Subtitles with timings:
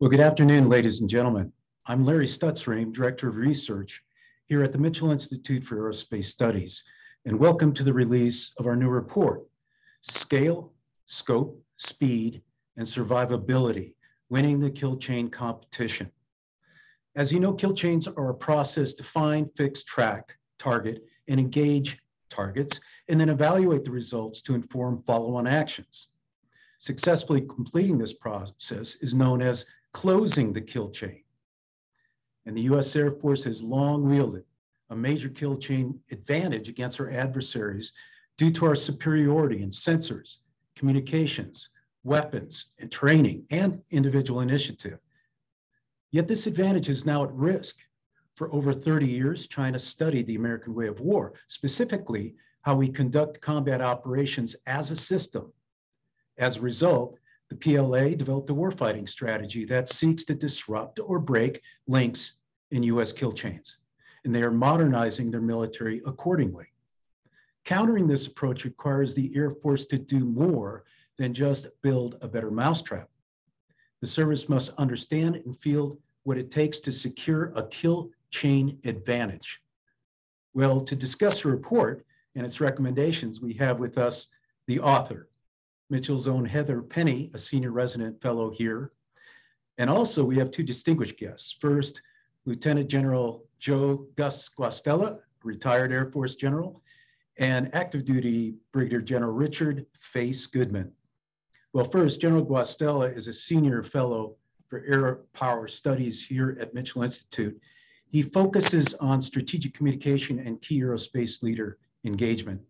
[0.00, 1.52] Well, good afternoon, ladies and gentlemen.
[1.86, 4.00] I'm Larry Stutzriem, Director of Research
[4.44, 6.84] here at the Mitchell Institute for Aerospace Studies,
[7.24, 9.44] and welcome to the release of our new report,
[10.02, 10.72] Scale,
[11.06, 12.42] Scope, Speed,
[12.76, 13.94] and Survivability,
[14.28, 16.08] Winning the Kill Chain Competition.
[17.16, 21.98] As you know, kill chains are a process to find, fix, track, target, and engage
[22.30, 22.78] targets,
[23.08, 26.10] and then evaluate the results to inform follow-on actions.
[26.78, 29.66] Successfully completing this process is known as
[29.98, 31.24] closing the kill chain.
[32.46, 34.44] And the US Air Force has long wielded
[34.90, 37.94] a major kill chain advantage against our adversaries
[38.36, 40.36] due to our superiority in sensors,
[40.76, 41.70] communications,
[42.04, 45.00] weapons, and training, and individual initiative.
[46.12, 47.78] Yet this advantage is now at risk.
[48.36, 53.40] For over 30 years, China studied the American way of war, specifically how we conduct
[53.40, 55.52] combat operations as a system.
[56.38, 57.17] As a result,
[57.48, 62.34] the PLA developed a warfighting strategy that seeks to disrupt or break links
[62.70, 63.78] in US kill chains,
[64.24, 66.66] and they are modernizing their military accordingly.
[67.64, 70.84] Countering this approach requires the Air Force to do more
[71.16, 73.08] than just build a better mousetrap.
[74.00, 79.62] The service must understand and field what it takes to secure a kill chain advantage.
[80.54, 84.28] Well, to discuss the report and its recommendations, we have with us
[84.66, 85.27] the author,
[85.90, 88.92] Mitchell's own Heather Penney, a senior resident fellow here.
[89.78, 91.52] And also we have two distinguished guests.
[91.52, 92.02] First,
[92.44, 96.82] Lieutenant General Joe Gus Guastella, retired Air Force General,
[97.38, 100.92] and active duty Brigadier General Richard Face Goodman.
[101.72, 104.36] Well, first, General Guastella is a senior fellow
[104.68, 107.58] for Air Power Studies here at Mitchell Institute.
[108.10, 112.60] He focuses on strategic communication and key aerospace leader engagement.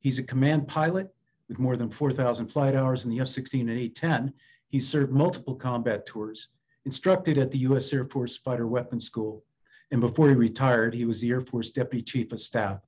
[0.00, 1.14] He's a command pilot
[1.52, 4.32] with more than 4,000 flight hours in the F-16 and A-10.
[4.68, 6.48] He served multiple combat tours,
[6.86, 7.92] instructed at the U.S.
[7.92, 9.44] Air Force Fighter Weapons School,
[9.90, 12.80] and before he retired, he was the Air Force Deputy Chief of Staff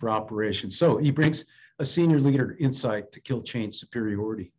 [0.00, 0.76] for Operations.
[0.76, 1.44] So he brings
[1.78, 4.50] a senior leader insight to kill chain superiority.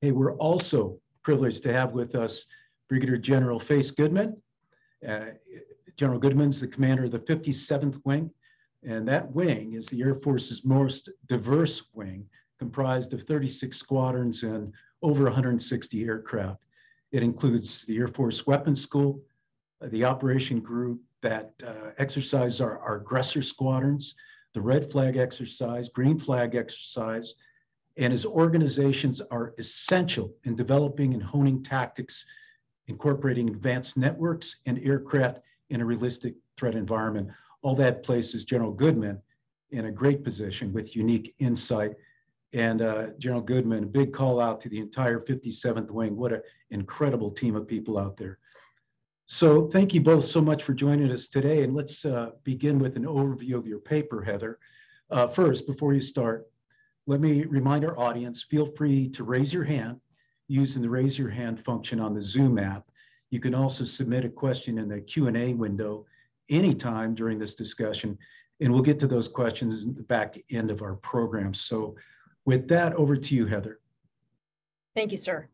[0.00, 2.46] Hey, we're also privileged to have with us
[2.88, 4.40] Brigadier General Face Goodman.
[5.06, 5.30] Uh,
[5.96, 8.30] General Goodman's the commander of the 57th Wing,
[8.84, 12.28] and that wing is the Air Force's most diverse wing,
[12.58, 14.72] comprised of 36 squadrons and
[15.02, 16.66] over 160 aircraft.
[17.12, 19.22] It includes the Air Force Weapons School,
[19.80, 24.14] uh, the operation group that uh, exercises our, our aggressor squadrons,
[24.54, 27.34] the red flag exercise, green flag exercise,
[27.96, 32.26] and his organizations are essential in developing and honing tactics,
[32.86, 35.40] incorporating advanced networks and aircraft
[35.70, 37.28] in a realistic threat environment.
[37.62, 39.20] All that places General Goodman
[39.70, 41.94] in a great position with unique insight.
[42.52, 46.16] And uh, General Goodman, a big call out to the entire 57th Wing.
[46.16, 48.38] What an incredible team of people out there.
[49.26, 51.62] So thank you both so much for joining us today.
[51.62, 54.58] And let's uh, begin with an overview of your paper, Heather.
[55.10, 56.46] Uh, first, before you start,
[57.06, 60.00] let me remind our audience, feel free to raise your hand
[60.48, 62.90] using the raise your hand function on the Zoom app.
[63.30, 66.06] You can also submit a question in the Q&A window
[66.50, 68.18] anytime during this discussion,
[68.60, 71.54] and we'll get to those questions in the back end of our program.
[71.54, 71.96] So
[72.44, 73.80] with that, over to you, Heather.
[74.94, 75.48] Thank you, sir.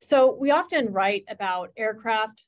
[0.00, 2.46] So we often write about aircraft,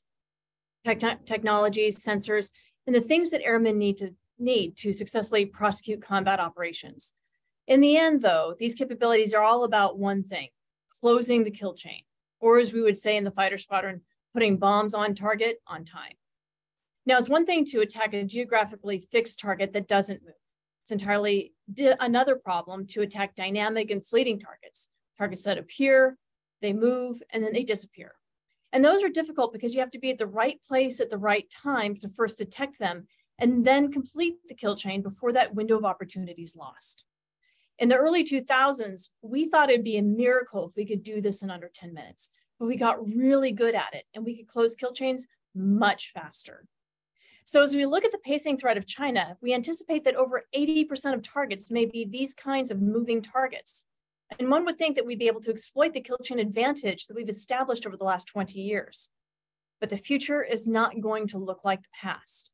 [0.85, 2.51] tech technologies, sensors,
[2.87, 7.13] and the things that airmen need to need to successfully prosecute combat operations.
[7.67, 10.47] In the end, though, these capabilities are all about one thing,
[11.01, 12.01] closing the kill chain,
[12.39, 14.01] or as we would say in the fighter squadron,
[14.33, 16.13] putting bombs on target on time.
[17.05, 20.33] Now, it's one thing to attack a geographically fixed target that doesn't move.
[20.83, 21.53] It's entirely
[21.99, 26.17] another problem to attack dynamic and fleeting targets, targets that appear,
[26.61, 28.13] they move, and then they disappear.
[28.71, 31.17] And those are difficult because you have to be at the right place at the
[31.17, 33.07] right time to first detect them
[33.39, 37.05] and then complete the kill chain before that window of opportunity is lost.
[37.79, 41.41] In the early 2000s, we thought it'd be a miracle if we could do this
[41.41, 44.75] in under 10 minutes but we got really good at it and we could close
[44.75, 46.65] kill chains much faster.
[47.45, 51.15] So as we look at the pacing threat of China, we anticipate that over 80%
[51.15, 53.85] of targets may be these kinds of moving targets.
[54.37, 57.15] And one would think that we'd be able to exploit the kill chain advantage that
[57.15, 59.09] we've established over the last 20 years.
[59.79, 62.51] But the future is not going to look like the past.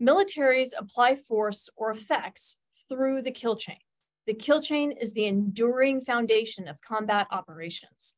[0.00, 2.58] Militaries apply force or effects
[2.88, 3.78] through the kill chain.
[4.26, 8.14] The kill chain is the enduring foundation of combat operations.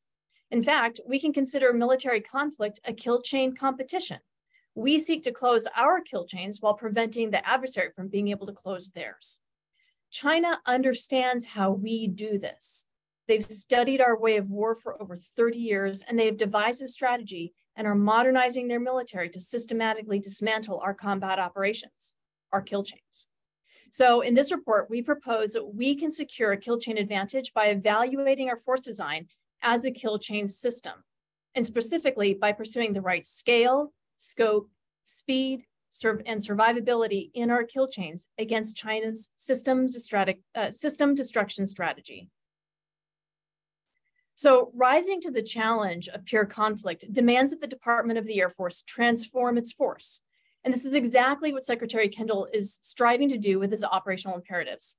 [0.51, 4.19] In fact, we can consider military conflict a kill chain competition.
[4.73, 8.53] We seek to close our kill chains while preventing the adversary from being able to
[8.53, 9.39] close theirs.
[10.09, 12.87] China understands how we do this.
[13.27, 16.87] They've studied our way of war for over 30 years, and they have devised a
[16.87, 22.15] strategy and are modernizing their military to systematically dismantle our combat operations,
[22.51, 23.29] our kill chains.
[23.91, 27.67] So in this report, we propose that we can secure a kill chain advantage by
[27.67, 29.27] evaluating our force design
[29.61, 30.93] as a kill chain system,
[31.55, 34.69] and specifically by pursuing the right scale, scope,
[35.05, 35.65] speed,
[36.03, 39.87] and survivability in our kill chains against China's system,
[40.55, 42.29] uh, system destruction strategy.
[44.35, 48.49] So rising to the challenge of pure conflict demands that the Department of the Air
[48.49, 50.21] Force transform its force.
[50.63, 54.97] And this is exactly what Secretary Kendall is striving to do with his operational imperatives.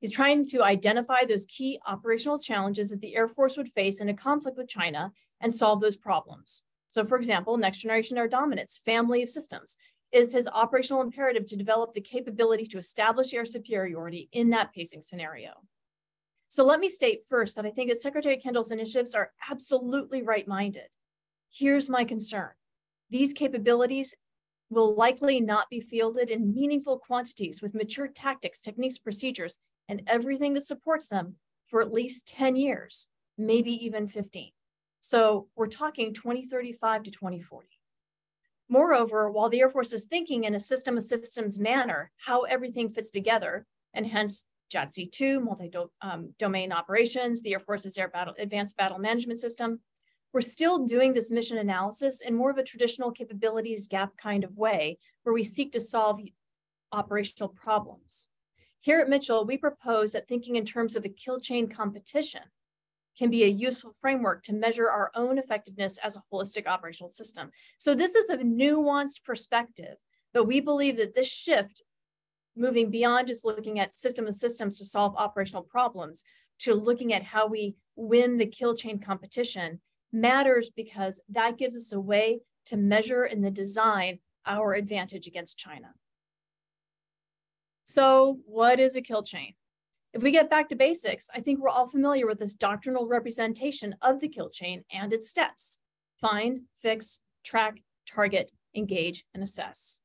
[0.00, 4.08] He's trying to identify those key operational challenges that the Air Force would face in
[4.08, 6.62] a conflict with China and solve those problems.
[6.88, 9.76] So for example, Next Generation Air Dominance, family of systems,
[10.10, 15.02] is his operational imperative to develop the capability to establish air superiority in that pacing
[15.02, 15.50] scenario.
[16.48, 20.88] So let me state first that I think that Secretary Kendall's initiatives are absolutely right-minded.
[21.52, 22.50] Here's my concern.
[23.08, 24.16] These capabilities
[24.68, 29.58] will likely not be fielded in meaningful quantities with mature tactics, techniques, procedures,
[29.90, 31.34] and everything that supports them
[31.66, 34.52] for at least 10 years, maybe even 15.
[35.00, 37.66] So we're talking 2035 to 2040.
[38.68, 42.88] Moreover, while the Air Force is thinking in a system of systems manner how everything
[42.88, 49.00] fits together, and hence JADC2, multi-domain um, operations, the Air Force's Air Battle, Advanced Battle
[49.00, 49.80] Management System.
[50.32, 54.56] We're still doing this mission analysis in more of a traditional capabilities gap kind of
[54.56, 56.20] way, where we seek to solve
[56.92, 58.28] operational problems.
[58.80, 62.42] Here at Mitchell, we propose that thinking in terms of a kill chain competition
[63.18, 67.50] can be a useful framework to measure our own effectiveness as a holistic operational system.
[67.78, 69.96] So this is a nuanced perspective,
[70.32, 71.82] but we believe that this shift
[72.56, 76.24] moving beyond just looking at system of systems to solve operational problems
[76.60, 79.80] to looking at how we win the kill chain competition
[80.12, 85.58] matters because that gives us a way to measure in the design our advantage against
[85.58, 85.92] China.
[87.90, 89.54] So what is a kill chain?
[90.12, 93.96] If we get back to basics, I think we're all familiar with this doctrinal representation
[94.00, 95.80] of the kill chain and its steps.
[96.20, 99.98] Find, fix, track, target, engage, and assess.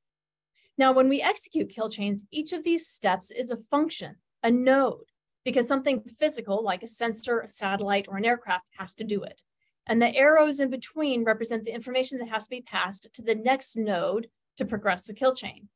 [0.79, 5.11] Now, when we execute kill chains, each of these steps is a function, a node,
[5.43, 9.43] because something physical like a sensor, a satellite, or an aircraft has to do it.
[9.85, 13.35] And the arrows in between represent the information that has to be passed to the
[13.35, 15.69] next node to progress the kill chain.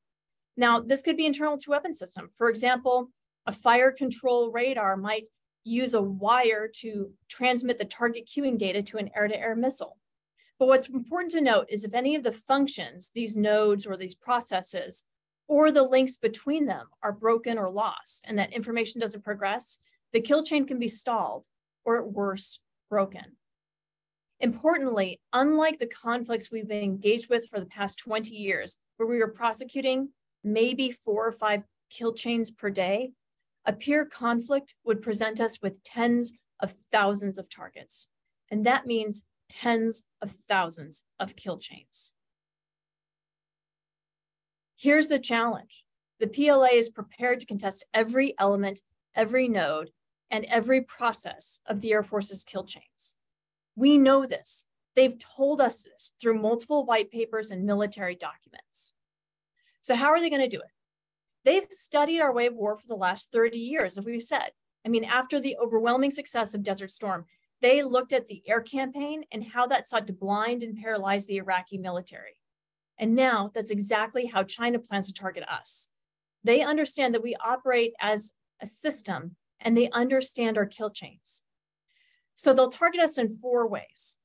[0.59, 2.31] Now, this could be internal to weapon system.
[2.35, 3.11] For example,
[3.45, 5.29] a fire control radar might
[5.63, 9.97] use a wire to transmit the target cueing data to an air-to-air -air missile.
[10.57, 14.13] But what's important to note is if any of the functions, these nodes or these
[14.13, 15.05] processes,
[15.47, 19.79] or the links between them are broken or lost and that information doesn't progress,
[20.11, 21.47] the kill chain can be stalled
[21.85, 23.37] or at worst, broken.
[24.41, 29.19] Importantly, unlike the conflicts we've been engaged with for the past 20 years, where we
[29.19, 30.09] were prosecuting
[30.43, 33.11] maybe four or five kill chains per day,
[33.65, 38.09] a peer conflict would present us with tens of thousands of targets.
[38.49, 42.13] And that means tens of thousands of kill chains.
[44.77, 45.83] Here's the challenge.
[46.19, 48.81] The PLA is prepared to contest every element,
[49.15, 49.91] every node,
[50.31, 53.15] and every process of the Air Force's kill chains.
[53.75, 54.67] We know this.
[54.95, 58.93] They've told us this through multiple white papers and military documents.
[59.89, 60.69] So how are they going to do it?
[61.45, 64.51] They've studied our way of war for the last 30 years, as we've said.
[64.85, 67.25] I mean, after the overwhelming success of Desert Storm,
[67.63, 71.37] they looked at the air campaign and how that sought to blind and paralyze the
[71.37, 72.37] Iraqi military.
[72.99, 75.89] And now that's exactly how China plans to target us.
[76.43, 81.45] They understand that we operate as a system and they understand our kill chains.
[82.35, 84.17] So they'll target us in four ways.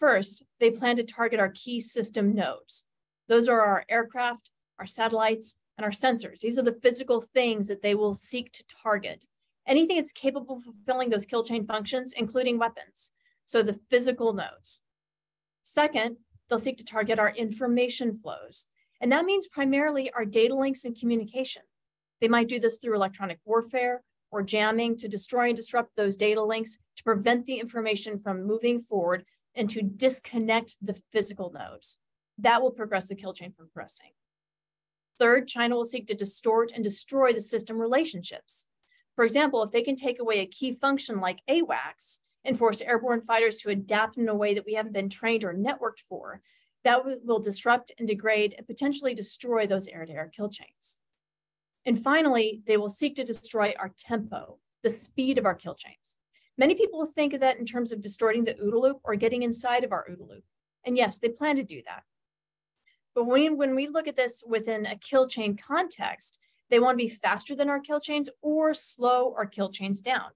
[0.00, 2.86] First, they plan to target our key system nodes.
[3.28, 6.40] Those are our aircraft, our satellites, and our sensors.
[6.40, 9.26] These are the physical things that they will seek to target
[9.66, 13.12] anything that's capable of fulfilling those kill chain functions, including weapons,
[13.44, 14.80] so the physical nodes.
[15.62, 16.16] Second,
[16.48, 18.68] they'll seek to target our information flows,
[19.00, 21.62] and that means primarily our data links and communication.
[22.20, 26.42] They might do this through electronic warfare or jamming to destroy and disrupt those data
[26.42, 31.98] links to prevent the information from moving forward and to disconnect the physical nodes.
[32.38, 34.10] That will progress the kill chain from progressing.
[35.18, 38.66] Third, China will seek to distort and destroy the system relationships.
[39.14, 43.22] For example, if they can take away a key function like AWACS and force airborne
[43.22, 46.42] fighters to adapt in a way that we haven't been trained or networked for,
[46.84, 50.98] that will disrupt and degrade and potentially destroy those air-to-air kill chains.
[51.84, 56.18] And finally, they will seek to destroy our tempo, the speed of our kill chains.
[56.58, 59.82] Many people think of that in terms of distorting the OODA loop or getting inside
[59.82, 60.44] of our OODA loop.
[60.84, 62.02] And yes, they plan to do that.
[63.16, 67.04] But when, when we look at this within a kill chain context, they want to
[67.04, 70.30] be faster than our kill chains or slow our kill chains down.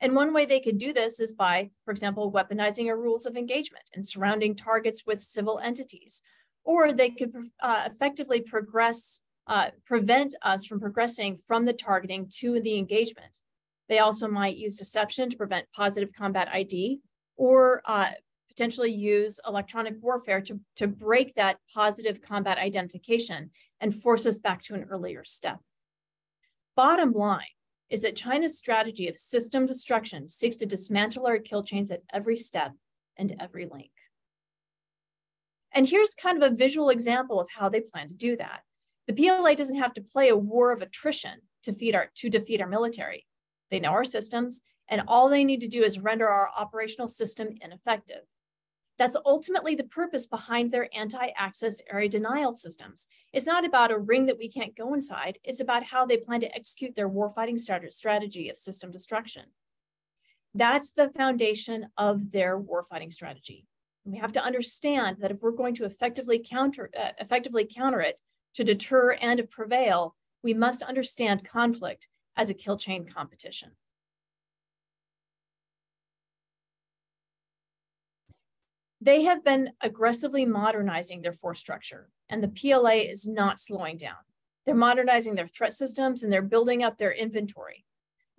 [0.00, 3.36] And one way they could do this is by, for example, weaponizing our rules of
[3.36, 6.22] engagement and surrounding targets with civil entities.
[6.64, 12.60] Or they could uh, effectively progress, uh, prevent us from progressing from the targeting to
[12.60, 13.42] the engagement.
[13.90, 17.00] They also might use deception to prevent positive combat ID
[17.36, 18.12] or uh,
[18.52, 24.62] potentially use electronic warfare to, to break that positive combat identification and force us back
[24.62, 25.58] to an earlier step.
[26.76, 27.44] Bottom line,
[27.92, 32.34] is that China's strategy of system destruction seeks to dismantle our kill chains at every
[32.34, 32.72] step
[33.18, 33.90] and every link.
[35.74, 38.60] And here's kind of a visual example of how they plan to do that.
[39.06, 42.62] The PLA doesn't have to play a war of attrition to, feed our, to defeat
[42.62, 43.26] our military.
[43.70, 47.48] They know our systems, and all they need to do is render our operational system
[47.60, 48.22] ineffective.
[49.02, 53.08] That's ultimately the purpose behind their anti-access area denial systems.
[53.32, 55.40] It's not about a ring that we can't go inside.
[55.42, 59.42] It's about how they plan to execute their warfighting strategy of system destruction.
[60.54, 63.66] That's the foundation of their warfighting strategy.
[64.04, 68.20] we have to understand that if we're going to effectively counter, uh, effectively counter it,
[68.54, 72.06] to deter and prevail, we must understand conflict
[72.36, 73.72] as a kill chain competition.
[79.02, 84.22] They have been aggressively modernizing their force structure, and the PLA is not slowing down.
[84.64, 87.84] They're modernizing their threat systems and they're building up their inventory.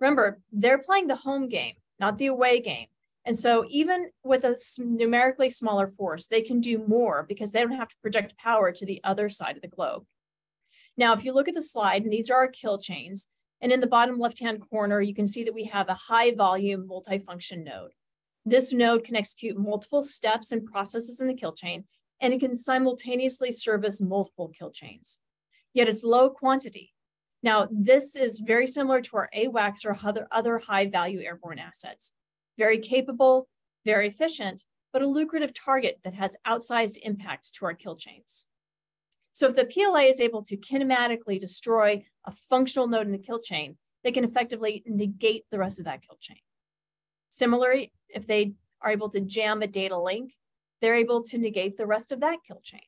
[0.00, 2.86] Remember, they're playing the home game, not the away game.
[3.26, 7.72] And so, even with a numerically smaller force, they can do more because they don't
[7.72, 10.06] have to project power to the other side of the globe.
[10.96, 13.28] Now, if you look at the slide, and these are our kill chains,
[13.60, 16.34] and in the bottom left hand corner, you can see that we have a high
[16.34, 17.92] volume multifunction node.
[18.46, 21.84] This node can execute multiple steps and processes in the kill chain,
[22.20, 25.20] and it can simultaneously service multiple kill chains.
[25.72, 26.92] Yet it's low quantity.
[27.42, 32.12] Now, this is very similar to our AWACS or other, other high value airborne assets.
[32.56, 33.48] Very capable,
[33.84, 38.46] very efficient, but a lucrative target that has outsized impact to our kill chains.
[39.32, 43.40] So if the PLA is able to kinematically destroy a functional node in the kill
[43.40, 46.38] chain, they can effectively negate the rest of that kill chain.
[47.34, 50.34] Similarly, if they are able to jam a data link,
[50.80, 52.86] they're able to negate the rest of that kill chain.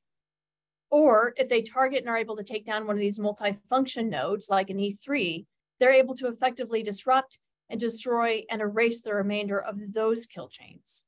[0.89, 4.47] Or if they target and are able to take down one of these multifunction nodes
[4.49, 5.47] like an E3,
[5.81, 11.03] they're able to effectively disrupt and destroy and erase the remainder of those kill chains.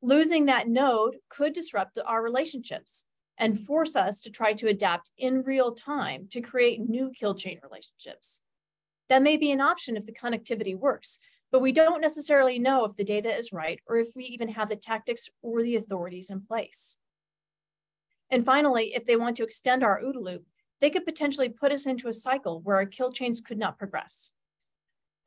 [0.00, 5.10] Losing that node could disrupt the, our relationships and force us to try to adapt
[5.18, 8.42] in real time to create new kill chain relationships.
[9.08, 11.18] That may be an option if the connectivity works,
[11.50, 14.68] but we don't necessarily know if the data is right or if we even have
[14.68, 16.98] the tactics or the authorities in place.
[18.30, 20.46] And finally, if they want to extend our OODA loop,
[20.80, 24.32] they could potentially put us into a cycle where our kill chains could not progress.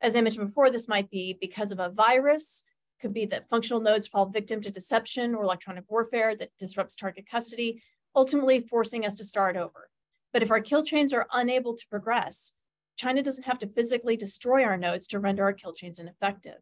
[0.00, 2.64] As I mentioned before, this might be because of a virus,
[3.00, 7.26] could be that functional nodes fall victim to deception or electronic warfare that disrupts target
[7.28, 7.82] custody,
[8.14, 9.90] ultimately forcing us to start over.
[10.32, 12.52] But if our kill chains are unable to progress,
[12.96, 16.60] China doesn't have to physically destroy our nodes to render our kill chains ineffective.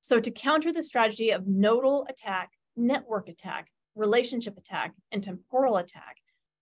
[0.00, 6.16] So to counter the strategy of nodal attack, network attack, relationship attack, and temporal attack,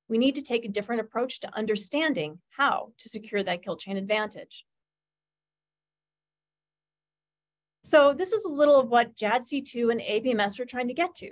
[0.08, 3.96] we need to take a different approach to understanding how to secure that kill chain
[3.96, 4.64] advantage.
[7.84, 11.30] So this is a little of what JADC2 and ABMS are trying to get to.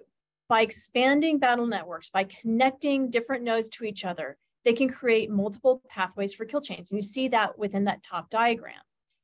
[0.49, 5.81] By expanding battle networks, by connecting different nodes to each other, they can create multiple
[5.89, 6.91] pathways for kill chains.
[6.91, 8.81] And you see that within that top diagram.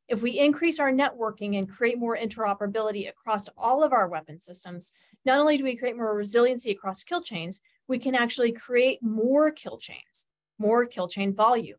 [0.07, 4.93] If we increase our networking and create more interoperability across all of our weapon systems,
[5.25, 9.51] not only do we create more resiliency across kill chains, we can actually create more
[9.51, 10.29] kill chains,
[10.61, 11.79] more kill chain volume.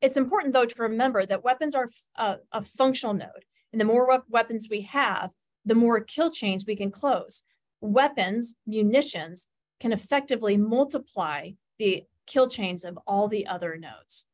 [0.00, 3.44] It's important though to remember that weapons are a, uh, a functional node.
[3.72, 5.32] And the more weapons we have,
[5.66, 7.42] the more kill chains we can close.
[7.82, 9.48] Weapons, munitions,
[9.80, 14.26] can effectively multiply the kill chains of all the other nodes.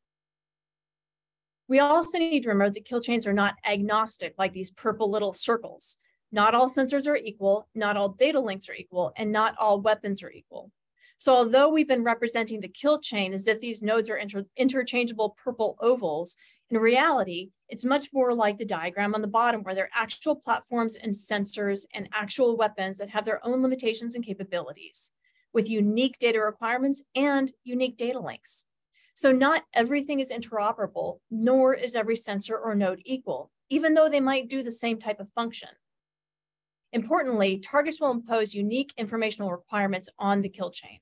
[1.67, 5.33] We also need to remember that kill chains are not agnostic like these purple little
[5.33, 5.95] circles.
[6.31, 10.23] Not all sensors are equal, not all data links are equal, and not all weapons
[10.23, 10.71] are equal.
[11.17, 15.35] So although we've been representing the kill chain as if these nodes are inter interchangeable
[15.41, 16.35] purple ovals,
[16.69, 20.35] in reality, it's much more like the diagram on the bottom where there are actual
[20.35, 25.11] platforms and sensors and actual weapons that have their own limitations and capabilities
[25.53, 28.63] with unique data requirements and unique data links.
[29.13, 34.21] So not everything is interoperable, nor is every sensor or node equal, even though they
[34.21, 35.69] might do the same type of function.
[36.93, 40.99] Importantly, targets will impose unique informational requirements on the kill chain.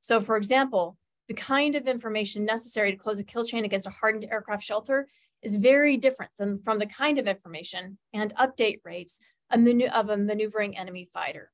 [0.00, 0.96] So for example,
[1.28, 5.06] the kind of information necessary to close a kill chain against a hardened aircraft shelter
[5.42, 10.76] is very different than from the kind of information and update rates of a maneuvering
[10.76, 11.50] enemy fighter.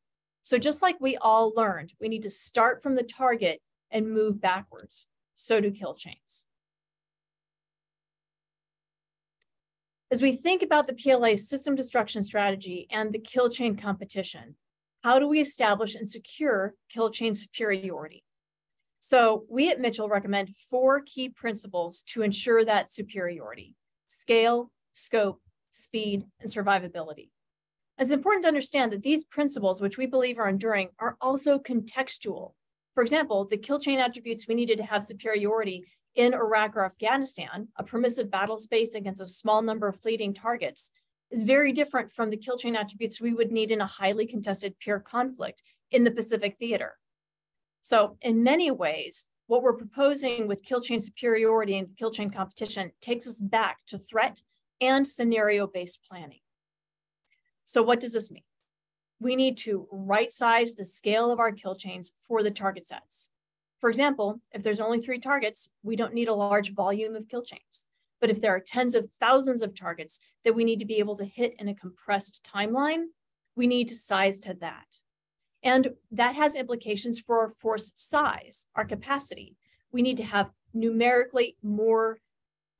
[0.47, 3.61] So just like we all learned, we need to start from the target
[3.91, 5.09] and move backwards.
[5.35, 6.45] So do kill chains.
[10.09, 14.55] As we think about the PLA's system destruction strategy and the kill chain competition,
[15.03, 18.23] how do we establish and secure kill chain superiority?
[19.01, 23.75] So we at Mitchell recommend four key principles to ensure that superiority,
[24.07, 27.31] scale, scope, speed, and survivability.
[27.99, 32.53] It's important to understand that these principles, which we believe are enduring, are also contextual.
[32.95, 37.69] For example, the kill chain attributes we needed to have superiority in Iraq or Afghanistan,
[37.77, 40.91] a permissive battle space against a small number of fleeting targets,
[41.31, 44.79] is very different from the kill chain attributes we would need in a highly contested
[44.79, 46.97] peer conflict in the Pacific theater.
[47.83, 52.93] So in many ways, what we're proposing with kill chain superiority and kill chain competition
[53.01, 54.43] takes us back to threat
[54.81, 56.41] and scenario-based planning.
[57.67, 58.45] So what does this mean?
[59.21, 63.31] We need to right size the scale of our kill chains for the target sets.
[63.81, 67.43] For example, if there's only three targets, we don't need a large volume of kill
[67.43, 67.87] chains.
[68.21, 71.17] But if there are tens of thousands of targets that we need to be able
[71.17, 73.07] to hit in a compressed timeline,
[73.57, 75.01] we need to size to that.
[75.63, 79.57] And that has implications for our force size, our capacity.
[79.91, 82.19] We need to have numerically more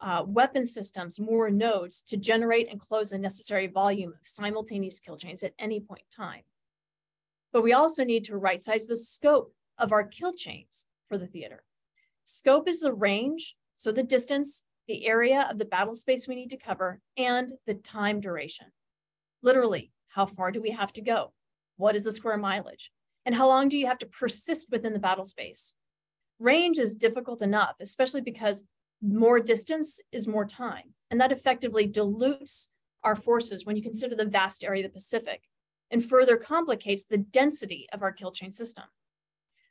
[0.01, 5.17] uh, weapon systems, more nodes to generate and close the necessary volume of simultaneous kill
[5.17, 6.43] chains at any point in time.
[7.53, 11.27] But we also need to right size the scope of our kill chains for the
[11.27, 11.63] theater.
[12.25, 16.51] Scope is the range, so the distance, the area of the battle space we need
[16.51, 18.67] to cover, and the time duration.
[19.43, 21.33] Literally, how far do we have to go?
[21.77, 22.91] What is the square mileage?
[23.25, 25.75] And how long do you have to persist within the battle space?
[26.39, 28.67] Range is difficult enough, especially because
[29.03, 30.95] more distance is more time.
[31.11, 32.71] And that effectively dilutes
[33.05, 35.45] our forces when you consider the vast area of the Pacific
[35.91, 38.85] and further complicates the density of our kill chain system.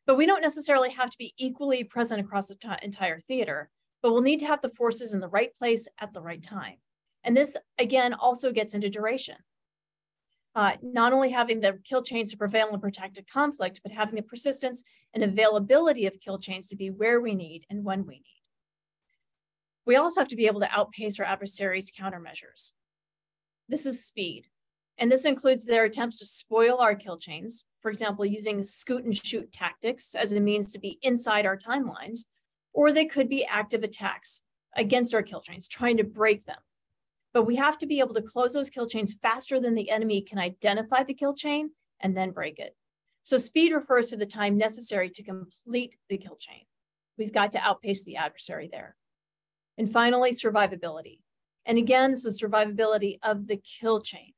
[0.05, 3.69] But we don't necessarily have to be equally present across the entire theater,
[4.01, 6.75] but we'll need to have the forces in the right place at the right time.
[7.23, 9.37] And this, again, also gets into duration
[10.55, 14.23] uh, not only having the kill chains to prevail in protracted conflict, but having the
[14.23, 14.83] persistence
[15.13, 18.34] and availability of kill chains to be where we need and when we need.
[19.85, 22.71] We also have to be able to outpace our adversaries' countermeasures.
[23.69, 24.47] This is speed,
[24.97, 29.15] and this includes their attempts to spoil our kill chains, for example, using scoot and
[29.15, 32.25] shoot tactics as a means to be inside our timelines,
[32.73, 34.41] or they could be active attacks
[34.75, 36.57] against our kill chains, trying to break them
[37.35, 40.21] but we have to be able to close those kill chains faster than the enemy
[40.21, 41.69] can identify the kill chain
[41.99, 42.77] and then break it.
[43.23, 46.61] So speed refers to the time necessary to complete the kill chain.
[47.17, 48.95] We've got to outpace the adversary there.
[49.77, 51.19] And finally, survivability.
[51.65, 54.33] And again, this is survivability of the kill chain.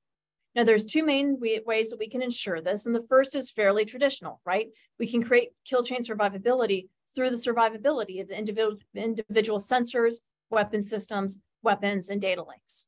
[0.55, 2.85] Now, there's two main ways that we can ensure this.
[2.85, 4.69] And the first is fairly traditional, right?
[4.97, 10.81] We can create kill chain survivability through the survivability of the individual, individual sensors, weapon
[10.81, 12.87] systems, weapons, and data links.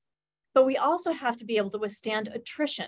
[0.55, 2.87] But we also have to be able to withstand attrition.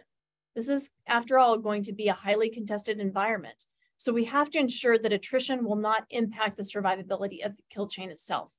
[0.56, 3.68] This is, after all, going to be a highly contested environment.
[3.98, 7.88] So we have to ensure that attrition will not impact the survivability of the kill
[7.88, 8.54] chain itself.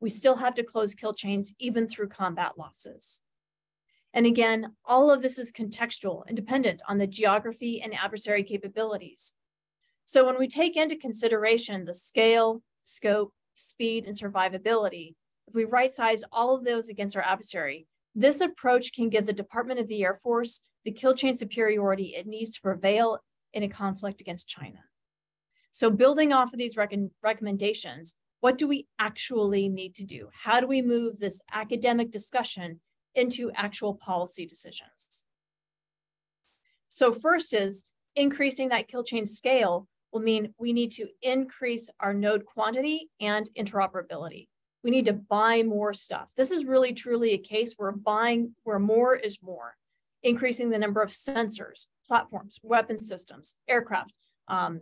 [0.00, 3.22] We still have to close kill chains even through combat losses.
[4.14, 9.34] And again, all of this is contextual and dependent on the geography and adversary capabilities.
[10.04, 15.14] So when we take into consideration the scale, scope, speed, and survivability,
[15.46, 19.32] if we right size all of those against our adversary, this approach can give the
[19.32, 23.18] Department of the Air Force the kill chain superiority it needs to prevail
[23.52, 24.78] in a conflict against China.
[25.70, 30.28] So building off of these rec recommendations, what do we actually need to do?
[30.32, 32.80] How do we move this academic discussion
[33.14, 35.24] into actual policy decisions?
[36.88, 42.14] So first is increasing that kill chain scale will mean we need to increase our
[42.14, 44.48] node quantity and interoperability
[44.82, 46.32] we need to buy more stuff.
[46.36, 49.76] This is really truly a case where buying where more is more,
[50.22, 54.80] increasing the number of sensors, platforms, weapon systems, aircraft, um,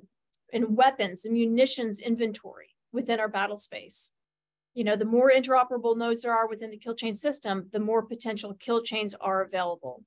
[0.52, 4.12] and weapons and munitions inventory within our battle space.
[4.74, 8.02] You know, the more interoperable nodes there are within the kill chain system, the more
[8.02, 10.02] potential kill chains are available.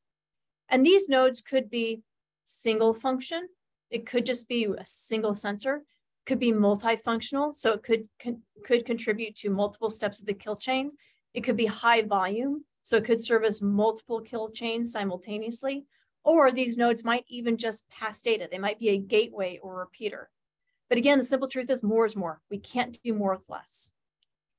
[0.67, 2.01] And these nodes could be
[2.43, 3.47] single function.
[3.89, 5.83] It could just be a single sensor
[6.29, 10.55] could be multifunctional, so it could con could contribute to multiple steps of the kill
[10.55, 10.91] chain.
[11.33, 15.85] It could be high volume, So it could service multiple kill chains simultaneously,
[16.23, 18.47] or these nodes might even just pass data.
[18.49, 20.29] They might be a gateway or repeater.
[20.89, 22.41] But again, the simple truth is more is more.
[22.49, 23.91] We can't do more with less.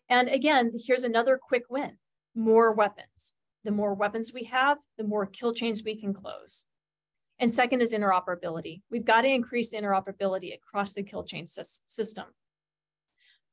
[0.09, 1.99] And again, here's another quick win,
[2.35, 3.35] more weapons.
[3.65, 6.65] The more weapons we have, the more kill chains we can close.
[7.39, 8.83] And second is interoperability.
[8.91, 12.27] We've got to increase interoperability across the kill chain system.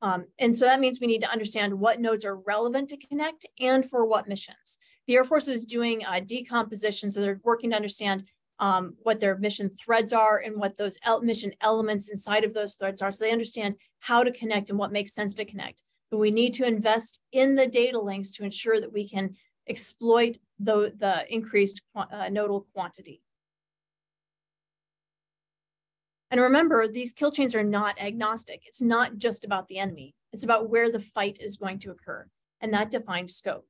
[0.00, 3.46] Um, and so that means we need to understand what nodes are relevant to connect
[3.58, 4.78] and for what missions.
[5.06, 9.36] The Air Force is doing a decomposition, so they're working to understand um, what their
[9.38, 13.32] mission threads are and what those mission elements inside of those threads are, so they
[13.32, 15.82] understand how to connect and what makes sense to connect.
[16.10, 19.36] But we need to invest in the data links to ensure that we can
[19.68, 23.22] exploit the, the increased uh, nodal quantity.
[26.30, 28.62] And remember, these kill chains are not agnostic.
[28.66, 30.14] It's not just about the enemy.
[30.32, 32.26] It's about where the fight is going to occur.
[32.60, 33.66] And that defines scope.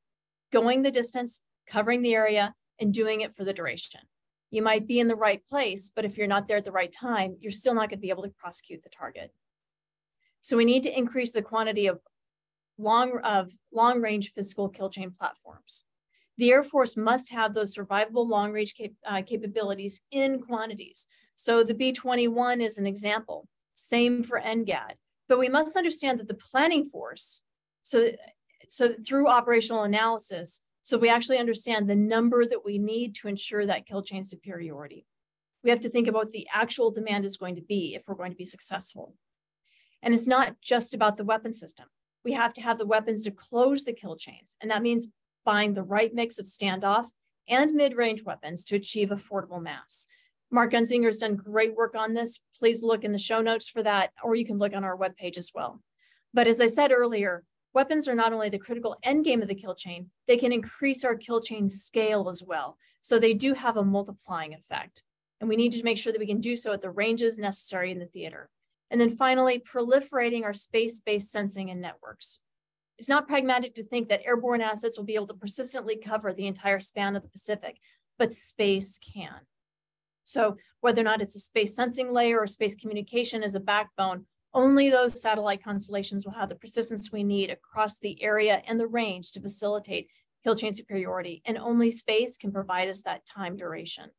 [0.53, 4.01] Going the distance, covering the area, and doing it for the duration.
[4.51, 6.93] You might be in the right place, but if you're not there at the right
[6.93, 9.33] time, you're still not going to be able to prosecute the target.
[10.41, 12.01] So we need to increase the quantity of
[12.79, 15.85] long, of long range physical kill chain platforms.
[16.39, 21.09] The Air Force must have those survivable long range cap uh, capabilities in quantities
[21.39, 24.95] so the B-21 is an example, same for NGAD.
[25.29, 27.43] But we must understand that the planning force,
[27.83, 28.11] so,
[28.67, 33.67] so through operational analysis, so we actually understand the number that we need to ensure
[33.67, 35.05] that kill chain superiority.
[35.63, 38.15] We have to think about what the actual demand is going to be if we're
[38.15, 39.15] going to be successful.
[40.03, 41.89] And it's not just about the weapon system.
[42.25, 44.57] We have to have the weapons to close the kill chains.
[44.63, 45.09] And that means
[45.45, 47.09] buying the right mix of standoff
[47.47, 50.07] and mid-range weapons to achieve affordable mass.
[50.51, 52.41] Mark Gunzinger has done great work on this.
[52.59, 55.37] Please look in the show notes for that, or you can look on our webpage
[55.37, 55.83] as well.
[56.33, 59.55] But as I said earlier, weapons are not only the critical end game of the
[59.55, 62.77] kill chain, they can increase our kill chain scale as well.
[63.01, 65.03] So they do have a multiplying effect.
[65.41, 67.93] And we need to make sure that we can do so at the ranges necessary
[67.93, 68.51] in the theater.
[68.91, 72.41] And then finally, proliferating our space-based sensing and networks.
[72.99, 76.47] It's not pragmatic to think that airborne assets will be able to persistently cover the
[76.47, 77.79] entire span of the Pacific,
[78.19, 79.47] but space can.
[80.25, 84.27] So whether or not it's a space sensing layer or space communication as a backbone,
[84.59, 88.89] only those satellite constellations will have the persistence we need across the area and the
[88.89, 90.11] range to facilitate
[90.43, 91.43] kill chain superiority.
[91.45, 94.11] And only space can provide us that time duration.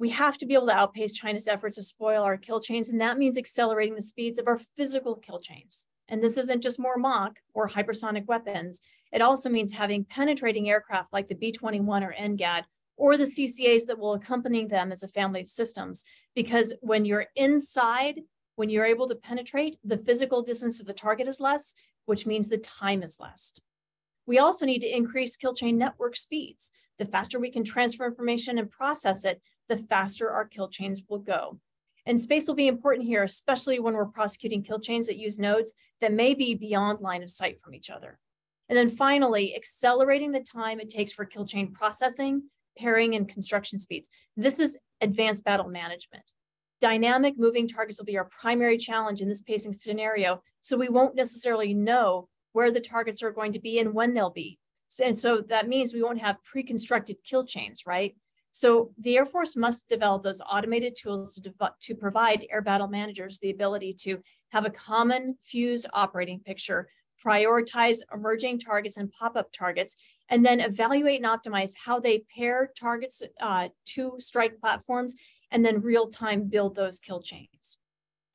[0.00, 3.00] We have to be able to outpace China's efforts to spoil our kill chains, and
[3.00, 5.86] that means accelerating the speeds of our physical kill chains.
[6.08, 8.80] And this isn't just more MACH or hypersonic weapons.
[9.12, 12.62] It also means having penetrating aircraft like the B-21 or NGAD
[13.00, 16.04] or the CCAs that will accompany them as a family of systems.
[16.34, 18.20] Because when you're inside,
[18.56, 21.72] when you're able to penetrate, the physical distance to the target is less,
[22.04, 23.54] which means the time is less.
[24.26, 26.72] We also need to increase kill chain network speeds.
[26.98, 31.20] The faster we can transfer information and process it, the faster our kill chains will
[31.20, 31.58] go.
[32.04, 35.72] And space will be important here, especially when we're prosecuting kill chains that use nodes
[36.02, 38.18] that may be beyond line of sight from each other.
[38.68, 42.42] And then finally, accelerating the time it takes for kill chain processing,
[42.80, 44.08] pairing and construction speeds.
[44.36, 46.32] This is advanced battle management.
[46.80, 50.42] Dynamic moving targets will be our primary challenge in this pacing scenario.
[50.62, 54.30] So we won't necessarily know where the targets are going to be and when they'll
[54.30, 54.58] be.
[54.88, 58.16] So, and so that means we won't have pre-constructed kill chains, right?
[58.50, 63.38] So the Air Force must develop those automated tools to, to provide air battle managers
[63.38, 64.18] the ability to
[64.50, 66.88] have a common fused operating picture,
[67.24, 69.96] prioritize emerging targets and pop-up targets,
[70.30, 75.16] and then evaluate and optimize how they pair targets uh, to strike platforms,
[75.50, 77.78] and then real time build those kill chains.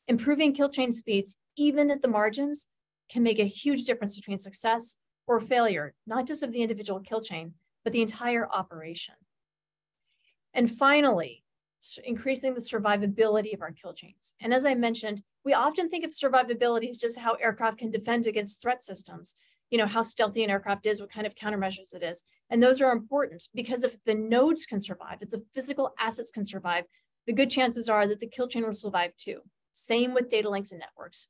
[0.08, 2.68] Improving kill chain speeds, even at the margins,
[3.10, 7.22] can make a huge difference between success or failure, not just of the individual kill
[7.22, 7.54] chain,
[7.84, 9.16] but the entire operation.
[10.54, 11.44] And finally,
[12.04, 14.34] increasing the survivability of our kill chains.
[14.42, 18.26] And as I mentioned, we often think of survivability as just how aircraft can defend
[18.26, 19.36] against threat systems
[19.76, 22.24] you know, how stealthy an aircraft is, what kind of countermeasures it is.
[22.50, 26.46] And those are important because if the nodes can survive, if the physical assets can
[26.46, 26.86] survive,
[27.28, 29.42] the good chances are that the kill chain will survive too.
[29.74, 31.28] Same with data links and networks.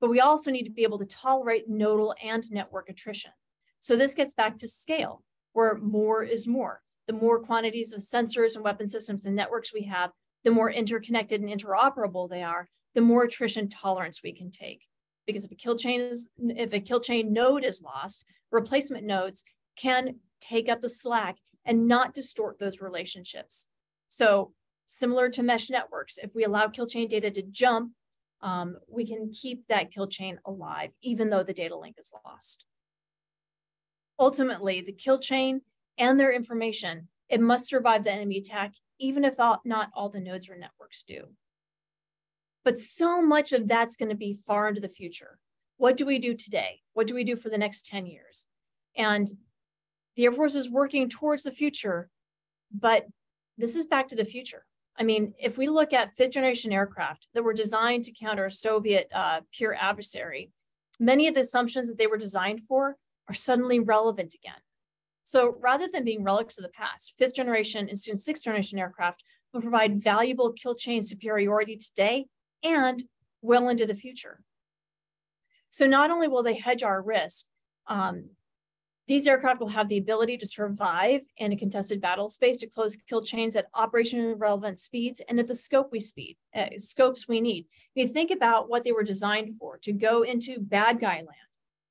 [0.00, 3.32] But we also need to be able to tolerate nodal and network attrition.
[3.80, 6.82] So this gets back to scale, where more is more.
[7.08, 10.12] The more quantities of sensors and weapon systems and networks we have,
[10.44, 14.86] the more interconnected and interoperable they are, the more attrition tolerance we can take
[15.28, 19.44] because if a kill chain is if a kill chain node is lost, replacement nodes
[19.76, 21.36] can take up the slack
[21.66, 23.68] and not distort those relationships.
[24.08, 24.52] So
[24.86, 27.92] similar to mesh networks, if we allow kill chain data to jump,
[28.40, 32.64] um, we can keep that kill chain alive, even though the data link is lost.
[34.18, 35.60] Ultimately, the kill chain
[35.98, 40.20] and their information, it must survive the enemy attack, even if all, not all the
[40.20, 41.24] nodes or networks do.
[42.64, 45.38] But so much of that's going to be far into the future.
[45.76, 46.80] What do we do today?
[46.92, 48.46] What do we do for the next 10 years?
[48.96, 49.32] And
[50.16, 52.10] the Air Force is working towards the future,
[52.72, 53.06] but
[53.56, 54.64] this is back to the future.
[54.98, 58.50] I mean, if we look at fifth generation aircraft that were designed to counter a
[58.50, 60.50] Soviet uh, peer adversary,
[60.98, 62.96] many of the assumptions that they were designed for
[63.28, 64.60] are suddenly relevant again.
[65.22, 69.22] So rather than being relics of the past, fifth generation and soon sixth generation aircraft
[69.52, 72.26] will provide valuable kill chain superiority today
[72.62, 73.04] and
[73.42, 74.42] well into the future.
[75.70, 77.46] So not only will they hedge our risk,
[77.86, 78.30] um,
[79.08, 82.94] these aircraft will have the ability to survive in a contested battle space to close
[82.94, 87.40] kill chains at operationally relevant speeds and at the scope we speed, uh, scopes we
[87.40, 87.64] need.
[87.94, 91.48] If you think about what they were designed for, to go into bad guy land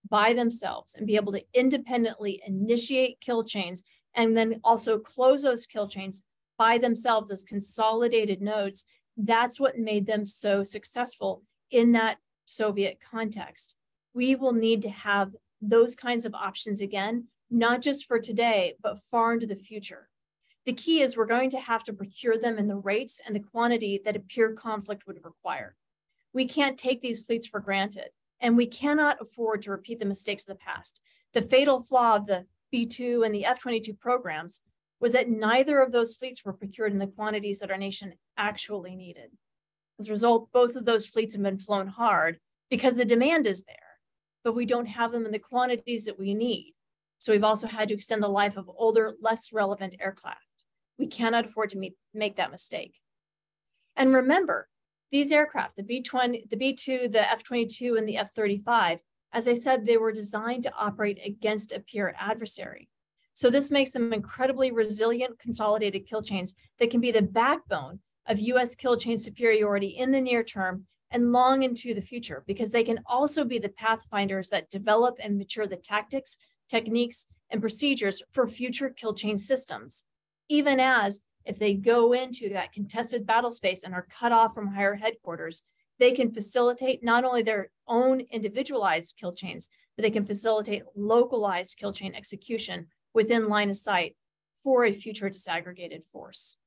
[0.08, 5.66] by themselves and be able to independently initiate kill chains and then also close those
[5.66, 6.24] kill chains
[6.56, 8.86] by themselves as consolidated nodes,
[9.18, 13.76] that's what made them so successful in that Soviet context.
[14.14, 19.02] We will need to have those kinds of options again, not just for today, but
[19.02, 20.10] far into the future.
[20.66, 23.40] The key is we're going to have to procure them in the rates and the
[23.40, 25.76] quantity that a peer conflict would require.
[26.34, 30.44] We can't take these fleets for granted, and we cannot afford to repeat the mistakes
[30.44, 31.02] of the past.
[31.34, 34.62] The fatal flaw of the B 2 and the F 22 programs
[35.00, 38.96] was that neither of those fleets were procured in the quantities that our nation actually
[38.96, 39.32] needed.
[40.00, 43.64] As a result, both of those fleets have been flown hard because the demand is
[43.64, 43.78] there
[44.48, 46.74] but we don't have them in the quantities that we need.
[47.18, 50.40] So we've also had to extend the life of older, less relevant aircraft.
[50.98, 52.96] We cannot afford to meet, make that mistake.
[53.98, 54.70] And remember,
[55.12, 59.00] these aircraft, the B-20, the B-2, the F-22, and the F-35,
[59.34, 62.88] as I said, they were designed to operate against a peer adversary.
[63.34, 68.40] So this makes them incredibly resilient consolidated kill chains that can be the backbone of
[68.40, 72.84] US kill chain superiority in the near term and long into the future because they
[72.84, 76.38] can also be the pathfinders that develop and mature the tactics,
[76.70, 80.06] techniques, and procedures for future kill chain systems.
[80.50, 84.68] Even as if they go into that contested battle space and are cut off from
[84.68, 85.64] higher headquarters,
[85.98, 91.78] they can facilitate not only their own individualized kill chains, but they can facilitate localized
[91.78, 94.16] kill chain execution within line of sight
[94.62, 96.58] for a future disaggregated force.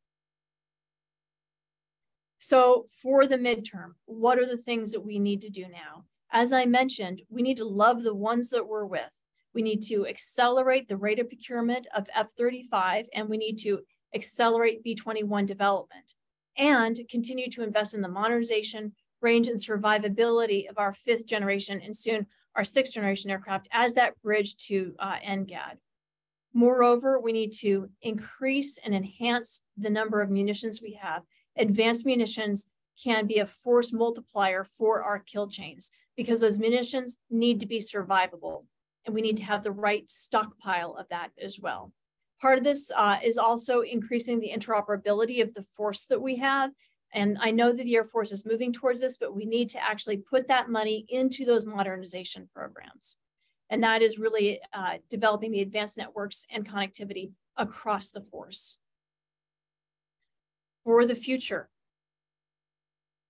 [2.40, 6.06] So for the midterm, what are the things that we need to do now?
[6.32, 9.10] As I mentioned, we need to love the ones that we're with.
[9.54, 13.80] We need to accelerate the rate of procurement of F-35, and we need to
[14.14, 16.14] accelerate B-21 development
[16.56, 21.94] and continue to invest in the modernization, range, and survivability of our fifth generation and
[21.94, 22.26] soon
[22.56, 25.76] our sixth generation aircraft as that bridge to uh, NGAD.
[26.52, 31.22] Moreover, we need to increase and enhance the number of munitions we have
[31.56, 32.68] advanced munitions
[33.02, 37.78] can be a force multiplier for our kill chains because those munitions need to be
[37.78, 38.64] survivable
[39.06, 41.92] and we need to have the right stockpile of that as well.
[42.40, 46.70] Part of this uh, is also increasing the interoperability of the force that we have.
[47.12, 49.82] And I know that the Air Force is moving towards this, but we need to
[49.82, 53.16] actually put that money into those modernization programs.
[53.68, 58.78] And that is really uh, developing the advanced networks and connectivity across the force
[60.90, 61.68] for the future.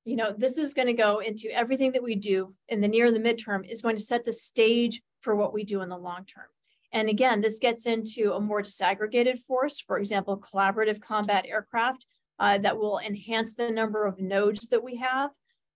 [0.06, 3.04] You know, this is going to go into everything that we do in the near
[3.04, 5.98] and the midterm is going to set the stage for what we do in the
[5.98, 6.46] long term.
[6.90, 12.06] And again, this gets into a more disaggregated force, for example, collaborative combat aircraft
[12.38, 15.28] uh, that will enhance the number of nodes that we have.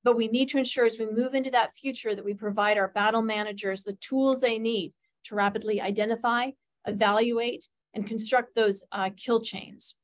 [0.04, 2.88] But we need to ensure as we move into that future that we provide our
[2.88, 4.94] battle managers the tools they need
[5.24, 6.52] to rapidly identify,
[6.86, 9.98] evaluate, and construct those uh, kill chains.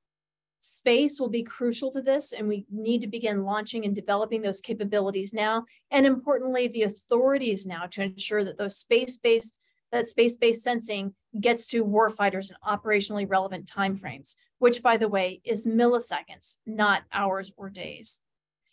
[0.61, 4.61] Space will be crucial to this, and we need to begin launching and developing those
[4.61, 5.65] capabilities now.
[5.91, 9.59] And importantly, the authorities now to ensure that those space-based
[9.93, 15.67] that space-based sensing gets to warfighters in operationally relevant timeframes, which, by the way, is
[15.67, 18.21] milliseconds, not hours or days.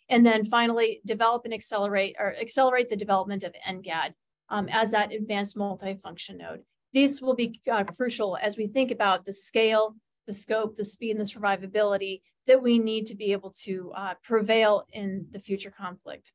[0.08, 4.14] And then finally, develop and accelerate or accelerate the development of NGAD
[4.48, 6.62] um, as that advanced multifunction node.
[6.92, 9.96] These will be uh, crucial as we think about the scale
[10.28, 14.14] the scope, the speed, and the survivability that we need to be able to uh,
[14.22, 16.32] prevail in the future conflict.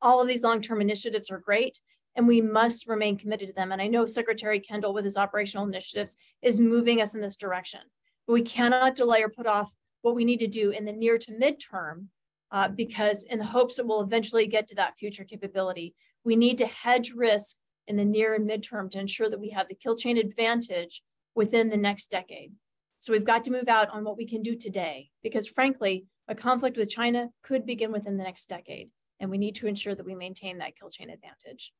[0.00, 1.80] All of these long-term initiatives are great,
[2.14, 3.72] and we must remain committed to them.
[3.72, 7.80] And I know Secretary Kendall, with his operational initiatives, is moving us in this direction.
[8.26, 11.18] But we cannot delay or put off what we need to do in the near
[11.18, 12.06] to midterm,
[12.52, 15.94] uh, because in the hopes that we'll eventually get to that future capability,
[16.24, 17.56] we need to hedge risk
[17.88, 21.02] in the near and midterm to ensure that we have the kill chain advantage
[21.34, 22.52] within the next decade.
[23.00, 26.34] So we've got to move out on what we can do today, because frankly, a
[26.34, 30.04] conflict with China could begin within the next decade, and we need to ensure that
[30.04, 31.72] we maintain that kill chain advantage.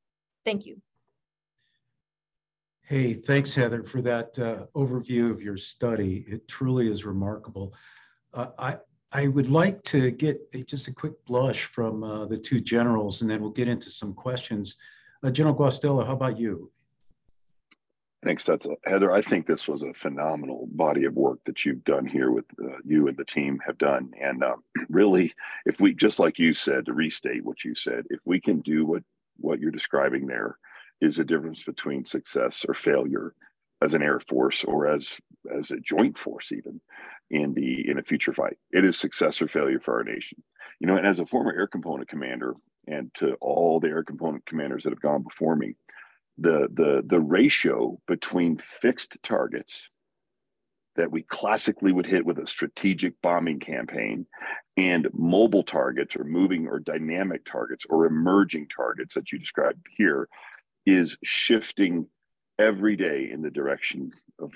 [0.46, 0.80] Thank you.
[2.80, 6.24] Hey, thanks, Heather, for that uh, overview of your study.
[6.26, 7.74] It truly is remarkable.
[8.32, 8.78] Uh, I,
[9.12, 13.20] I would like to get a, just a quick blush from uh, the two generals,
[13.20, 14.76] and then we'll get into some questions.
[15.22, 16.72] Uh, General Guastella, how about you?
[18.22, 19.12] Thanks, that's Heather.
[19.12, 22.76] I think this was a phenomenal body of work that you've done here with uh,
[22.84, 24.10] you and the team have done.
[24.20, 25.32] And um, really,
[25.64, 28.84] if we just like you said to restate what you said, if we can do
[28.84, 29.02] what
[29.38, 30.58] what you're describing there,
[31.00, 33.34] is a difference between success or failure
[33.82, 35.18] as an air force or as
[35.56, 36.80] as a joint force even
[37.30, 40.42] in the in a future fight it is success or failure for our nation
[40.80, 42.54] you know and as a former air component commander
[42.86, 45.74] and to all the air component commanders that have gone before me
[46.40, 49.88] the the the ratio between fixed targets
[50.96, 54.26] that we classically would hit with a strategic bombing campaign
[54.76, 60.28] and mobile targets or moving or dynamic targets or emerging targets that you described here
[60.86, 62.06] is shifting
[62.58, 64.52] every day in the direction of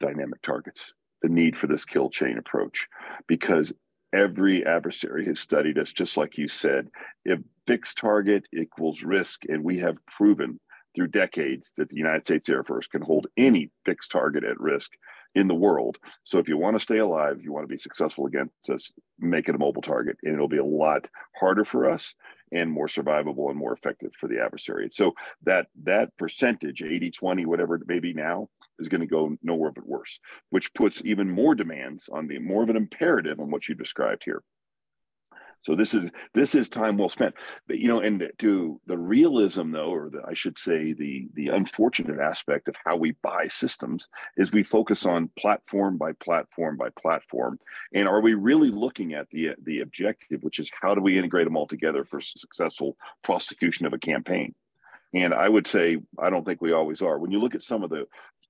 [0.00, 2.88] dynamic targets, the need for this kill chain approach,
[3.26, 3.72] because
[4.12, 6.88] every adversary has studied us, just like you said.
[7.24, 10.60] If fixed target equals risk, and we have proven
[10.94, 14.92] through decades that the United States Air Force can hold any fixed target at risk
[15.34, 15.96] in the world.
[16.24, 19.48] So if you want to stay alive, you want to be successful against us, make
[19.48, 22.14] it a mobile target, and it'll be a lot harder for us
[22.52, 24.90] and more survivable and more effective for the adversary.
[24.92, 29.36] So that that percentage, 80, 20, whatever it may be now, is going to go
[29.42, 30.18] nowhere but worse,
[30.50, 34.22] which puts even more demands on the more of an imperative on what you described
[34.24, 34.42] here.
[35.62, 37.34] So this is this is time well spent.
[37.66, 41.48] But you know, and to the realism though, or the, I should say the the
[41.48, 46.88] unfortunate aspect of how we buy systems is we focus on platform by platform by
[46.90, 47.58] platform.
[47.94, 51.44] And are we really looking at the the objective, which is how do we integrate
[51.44, 54.54] them all together for successful prosecution of a campaign?
[55.14, 57.18] And I would say I don't think we always are.
[57.18, 58.06] When you look at some of the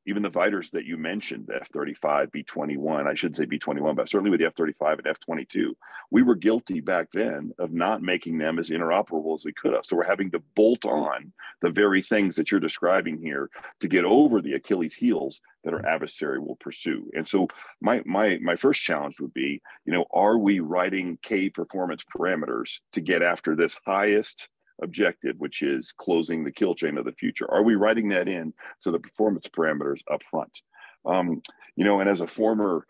[0.06, 4.40] even the fighters that you mentioned, F-35, B-21, I shouldn't say B-21, but certainly with
[4.40, 5.70] the F-35 and F-22,
[6.10, 9.84] we were guilty back then of not making them as interoperable as we could have.
[9.84, 13.48] So we're having to bolt on the very things that you're describing here
[13.80, 17.08] to get over the Achilles heels that our adversary will pursue.
[17.14, 17.46] And so
[17.80, 22.80] my my my first challenge would be, you know, are we writing key performance parameters
[22.92, 24.48] to get after this highest
[24.80, 27.50] objective, which is closing the kill chain of the future?
[27.50, 30.60] Are we writing that in to the performance parameters up front?
[31.04, 31.42] Um,
[31.76, 32.86] you know, and as a former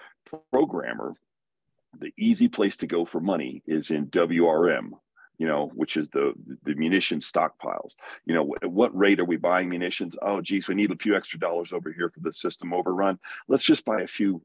[0.53, 1.15] programmer,
[1.99, 4.91] the easy place to go for money is in WRM,
[5.39, 6.33] you know, which is the
[6.65, 7.97] the munition stockpiles.
[8.25, 10.17] You know, at what rate are we buying munitions?
[10.23, 13.19] Oh, geez, we need a few extra dollars over here for the system overrun.
[13.49, 14.43] Let's just buy a few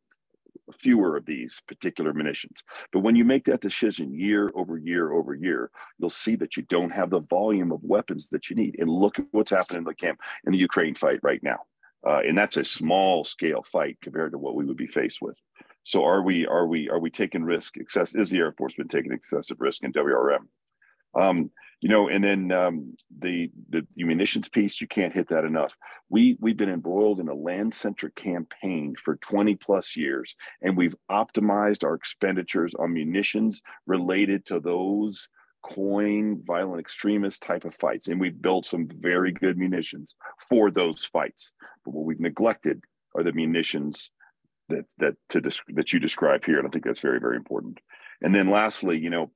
[0.74, 2.64] fewer of these particular munitions.
[2.92, 6.64] But when you make that decision year over year over year, you'll see that you
[6.64, 8.78] don't have the volume of weapons that you need.
[8.80, 11.60] And look at what's happening in the camp in the Ukraine fight right now.
[12.06, 15.36] Uh, and that's a small scale fight compared to what we would be faced with.
[15.84, 17.78] So are we are we are we taking risk?
[17.78, 20.48] Excess is the Air Force been taking excessive risk in WRM?
[21.16, 25.78] Um, you know, and then um, the the munitions piece, you can't hit that enough.
[26.10, 30.96] We we've been embroiled in a land centric campaign for 20 plus years, and we've
[31.12, 35.30] optimized our expenditures on munitions related to those
[35.63, 40.16] coin violent extremist type of fights, and we've built some very good munitions
[40.50, 41.54] for those fights.
[41.86, 42.82] But what we've neglected
[43.16, 44.10] are the munitions
[44.70, 47.80] that that to that you describe here, and I think that's very very important.
[48.24, 49.30] And then lastly, you know,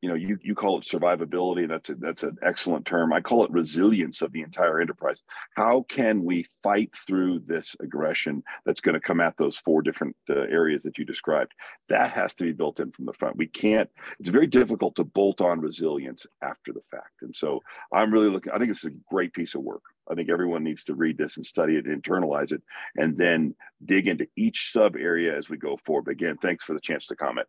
[0.00, 3.12] you know you you call it survivability that's a, that's an excellent term.
[3.12, 5.22] I call it resilience of the entire enterprise.
[5.56, 10.16] How can we fight through this aggression that's going to come at those four different
[10.30, 11.52] uh, areas that you described?
[11.88, 13.36] That has to be built in from the front.
[13.36, 17.22] We can't it's very difficult to bolt on resilience after the fact.
[17.22, 17.60] And so
[17.92, 19.82] i'm really looking i think it's a great piece of work.
[20.10, 22.62] I think everyone needs to read this and study it, internalize it,
[22.96, 23.54] and then
[23.84, 26.06] dig into each sub area as we go forward.
[26.06, 27.46] But again, thanks for the chance to comment.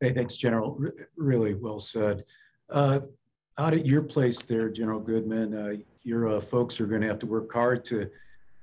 [0.00, 0.78] Hey, thanks, General.
[0.80, 2.24] R really well said.
[2.70, 3.00] Uh,
[3.58, 7.18] out at your place there, General Goodman, uh, your uh, folks are going to have
[7.18, 8.10] to work hard to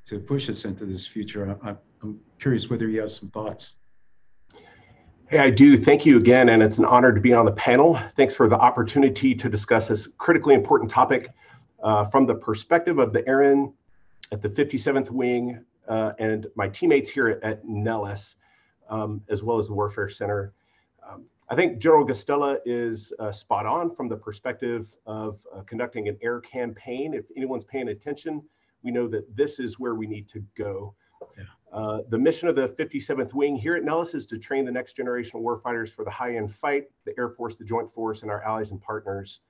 [0.06, 1.58] to push us into this future.
[1.64, 3.76] I, I'm curious whether you have some thoughts.
[5.30, 5.78] Hey, I do.
[5.78, 8.00] Thank you again, and it's an honor to be on the panel.
[8.16, 11.30] Thanks for the opportunity to discuss this critically important topic
[11.84, 13.74] uh, from the perspective of the Airmen
[14.32, 18.36] at the 57th Wing uh, and my teammates here at, at Nellis,
[18.90, 20.54] um, as well as the Warfare Center.
[21.08, 26.10] Um, I think General Guastella is uh, spot on from the perspective of uh, conducting
[26.10, 27.14] an air campaign.
[27.14, 28.42] If anyone's paying attention,
[28.84, 30.94] we know that this is where we need to go.
[31.38, 31.44] Yeah.
[31.72, 34.94] Uh, the mission of the 57th Wing here at Nellis is to train the next
[34.94, 38.44] generation of warfighters for the high-end fight, the Air Force, the Joint Force, and our
[38.44, 39.42] allies and partners.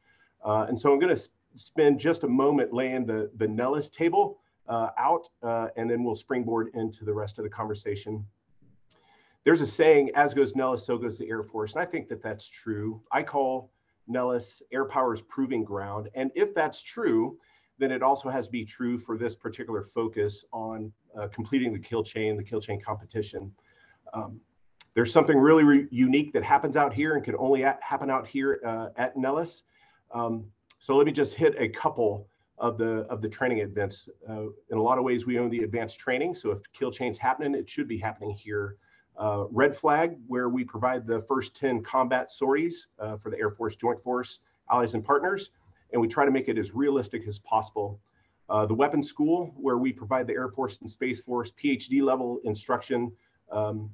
[0.43, 4.39] Uh, and so I'm going to spend just a moment laying the, the Nellis table
[4.67, 8.25] uh, out, uh, and then we'll springboard into the rest of the conversation.
[9.47, 11.71] There's a saying, as goes Nellis, so goes the Air Force.
[11.71, 13.01] And I think that that's true.
[13.13, 13.71] I call
[14.05, 16.09] Nellis Air Power's proving ground.
[16.15, 17.37] And if that's true,
[17.79, 21.79] then it also has to be true for this particular focus on uh, completing the
[21.79, 23.49] kill chain, the kill chain competition.
[24.11, 24.41] Um,
[24.95, 28.59] there's something really re unique that happens out here and can only happen out here
[28.65, 29.63] uh, at Nellis.
[30.11, 30.43] Um,
[30.79, 32.27] so let me just hit a couple
[32.57, 34.09] of the of the training events.
[34.29, 36.35] Uh, in a lot of ways, we own the advanced training.
[36.35, 38.75] So if kill chain's happening, it should be happening here.
[39.17, 43.49] Uh, Red Flag, where we provide the first 10 combat sorties uh, for the Air
[43.49, 44.39] Force Joint Force
[44.69, 45.49] allies and partners,
[45.91, 47.99] and we try to make it as realistic as possible.
[48.49, 52.39] Uh, the Weapons School, where we provide the Air Force and Space Force PhD level
[52.43, 53.11] instruction
[53.51, 53.89] um,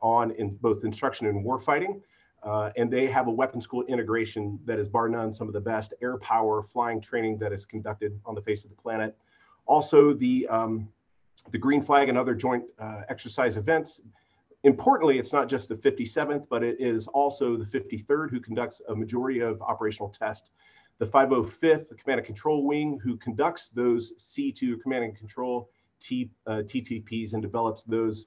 [0.00, 2.00] on in both instruction and warfighting.
[2.42, 5.60] Uh, and they have a weapon school integration that is bar none some of the
[5.60, 9.16] best air power flying training that is conducted on the face of the planet.
[9.66, 10.88] Also, the um,
[11.50, 14.00] the Green Flag and other joint uh, exercise events.
[14.64, 18.94] Importantly, it's not just the 57th, but it is also the 53rd who conducts a
[18.94, 20.50] majority of operational tests.
[20.98, 25.68] The 505th the Command and Control Wing, who conducts those C2 Command and Control
[26.00, 28.26] T, uh, TTPs and develops those.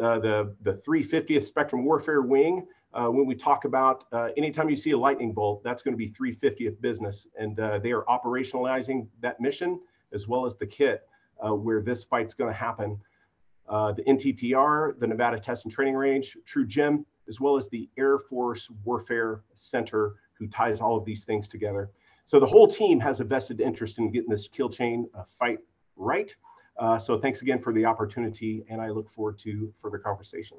[0.00, 4.76] Uh, the, the 350th Spectrum Warfare Wing, uh, when we talk about uh, anytime you
[4.76, 7.26] see a lightning bolt, that's going to be 350th business.
[7.38, 9.80] And uh, they are operationalizing that mission
[10.12, 11.08] as well as the kit
[11.44, 13.00] uh, where this fight's going to happen.
[13.70, 17.88] Uh, the NTTR, the Nevada Test and Training Range, True Gem, as well as the
[17.96, 21.90] Air Force Warfare Center, who ties all of these things together.
[22.24, 25.58] So the whole team has a vested interest in getting this kill chain uh, fight
[25.96, 26.34] right.
[26.98, 30.58] so thanks again for the opportunity, and I look forward to further conversation.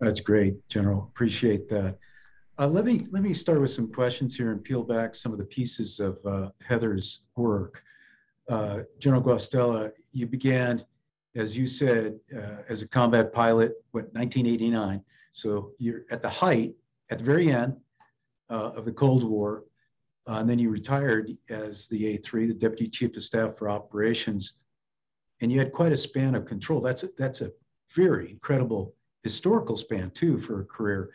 [0.00, 1.08] That's great, General.
[1.14, 1.98] Appreciate that.
[2.58, 5.38] Uh, let me let me start with some questions here and peel back some of
[5.38, 7.82] the pieces of uh, Heather's work.
[8.48, 10.84] Uh, General Guastella, you began,
[11.36, 15.02] as you said, uh, as a combat pilot, what 1989.
[15.32, 16.74] So you're at the height,
[17.10, 17.76] at the very end
[18.50, 19.64] uh, of the Cold War,
[20.26, 24.60] uh, and then you retired as the A3, the Deputy Chief of Staff for Operations,
[25.40, 26.80] and you had quite a span of control.
[26.80, 27.50] That's a, that's a
[27.94, 31.10] very incredible historical span too for a career.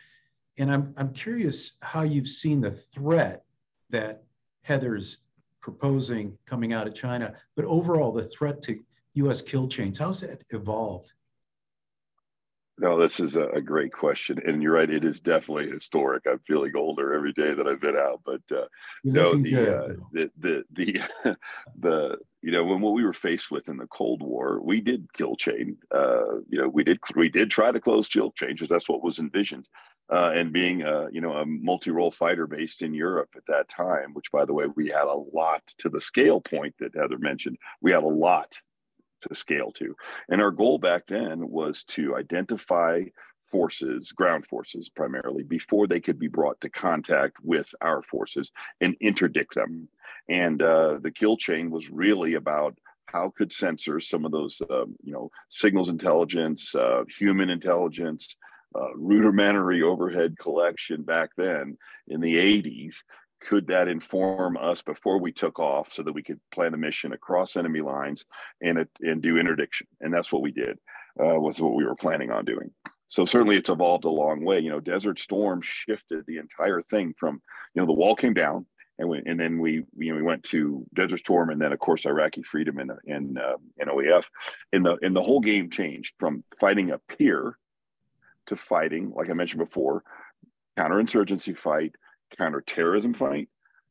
[0.58, 3.46] And I'm, I'm curious how you've seen the threat
[3.90, 4.24] that
[4.64, 5.20] Heather's
[5.62, 8.80] proposing coming out of China, but overall the threat to
[9.26, 11.12] US kill chains, how's that evolved?
[12.80, 14.90] No, this is a, great question, and you're right.
[14.90, 16.24] It is definitely historic.
[16.26, 18.68] I'm feeling older every day that I've been out, but uh,
[19.04, 21.38] no, the, good, uh, the the the
[21.80, 25.12] the you know when what we were faced with in the Cold War, we did
[25.14, 25.76] kill chain.
[25.94, 28.62] Uh, you know, we did we did try to close kill chains.
[28.70, 29.68] That's what was envisioned.
[30.10, 34.14] Uh, and being a you know a multi-role fighter based in Europe at that time,
[34.14, 37.58] which by the way we had a lot to the scale point that Heather mentioned,
[37.82, 38.58] we had a lot
[39.22, 39.96] to scale to.
[40.30, 43.04] And our goal back then was to identify
[43.50, 48.52] forces, ground forces primarily, before they could be brought to contact with our forces
[48.82, 49.88] and interdict them.
[50.28, 54.86] And uh, the kill chain was really about how could sensors, some of those, uh,
[55.04, 58.36] you know, signals intelligence, uh, human intelligence,
[58.76, 61.76] uh, rudimentary overhead collection back then
[62.08, 62.98] in the 80s,
[63.42, 67.14] could that inform us before we took off so that we could plan a mission
[67.14, 68.26] across enemy lines
[68.62, 69.88] and, and do interdiction?
[70.02, 70.78] And that's what we did,
[71.20, 72.72] uh, was what we were planning on doing.
[73.08, 74.60] So certainly it's evolved a long way.
[74.60, 77.42] You know, Desert Storm shifted the entire thing from,
[77.74, 78.66] you know, the wall came down
[79.00, 81.80] and we, and then we, you know, we went to Desert Storm and then of
[81.80, 84.26] course Iraqi Freedom and, and, uh, and OEF.
[84.74, 87.58] And the, and the whole game changed from fighting a peer
[88.48, 90.04] to fighting, like I mentioned before,
[90.78, 91.96] counterinsurgency fight,
[92.38, 93.50] counterterrorism fight,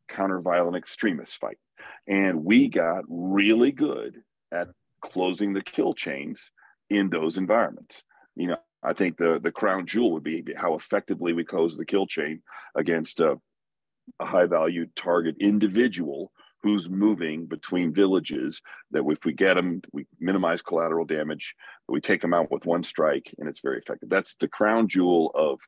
[0.08, 1.58] counter violent extremist fight.
[2.06, 4.22] And we got really good
[4.52, 4.68] at
[5.00, 6.50] closing the kill chains
[6.90, 8.02] in those environments.
[8.34, 11.84] You know, I think the the crown jewel would be how effectively we close the
[11.84, 12.42] kill chain
[12.74, 16.32] against uh, a, a high value target individual
[16.62, 18.60] who's moving between villages
[18.90, 21.54] that if we get them we minimize collateral damage
[21.88, 25.30] we take them out with one strike and it's very effective that's the crown jewel
[25.34, 25.58] of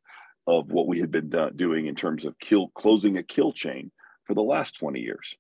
[0.46, 3.90] of what we had been do- doing in terms of kill closing a kill chain
[4.24, 5.36] for the last 20 years.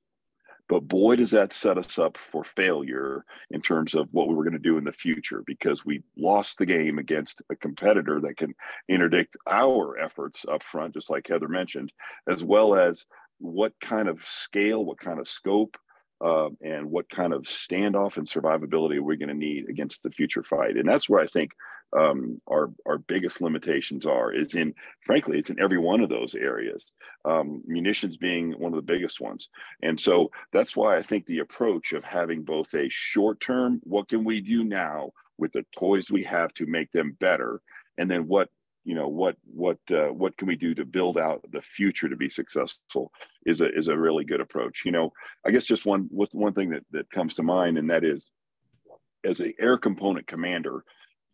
[0.68, 4.44] But boy, does that set us up for failure in terms of what we were
[4.44, 8.36] going to do in the future because we lost the game against a competitor that
[8.36, 8.54] can
[8.88, 11.92] interdict our efforts up front, just like Heather mentioned,
[12.28, 13.04] as well as
[13.38, 15.76] what kind of scale, what kind of scope,
[16.20, 20.10] uh, and what kind of standoff and survivability we're we going to need against the
[20.10, 20.76] future fight?
[20.76, 21.52] And that's where I think
[21.96, 24.32] um, our our biggest limitations are.
[24.32, 26.92] Is in frankly, it's in every one of those areas.
[27.24, 29.48] Um, munitions being one of the biggest ones,
[29.82, 34.08] and so that's why I think the approach of having both a short term, what
[34.08, 37.60] can we do now with the toys we have to make them better,
[37.98, 38.50] and then what
[38.84, 42.16] you know what what uh, what can we do to build out the future to
[42.16, 43.12] be successful
[43.46, 44.82] is a is a really good approach.
[44.84, 45.12] You know
[45.46, 48.28] i guess just one one thing that that comes to mind and that is
[49.24, 50.84] as a air component commander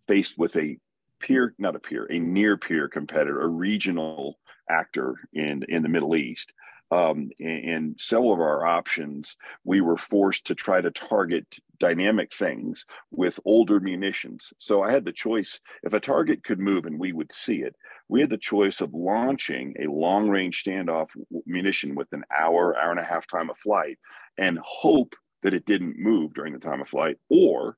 [0.09, 0.77] faced with a
[1.21, 4.39] peer not a peer a near peer competitor a regional
[4.69, 6.53] actor in in the middle east
[6.91, 12.87] um, in several of our options, we were forced to try to target dynamic things
[13.11, 14.53] with older munitions.
[14.59, 17.77] So I had the choice if a target could move and we would see it,
[18.09, 21.11] we had the choice of launching a long range standoff
[21.47, 23.99] munition with an hour, hour and a half time of flight
[24.39, 27.77] and hope that it didn't move during the time of flight or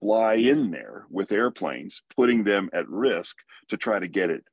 [0.00, 3.36] fly in there with airplanes, putting them at risk
[3.68, 4.44] to try to get it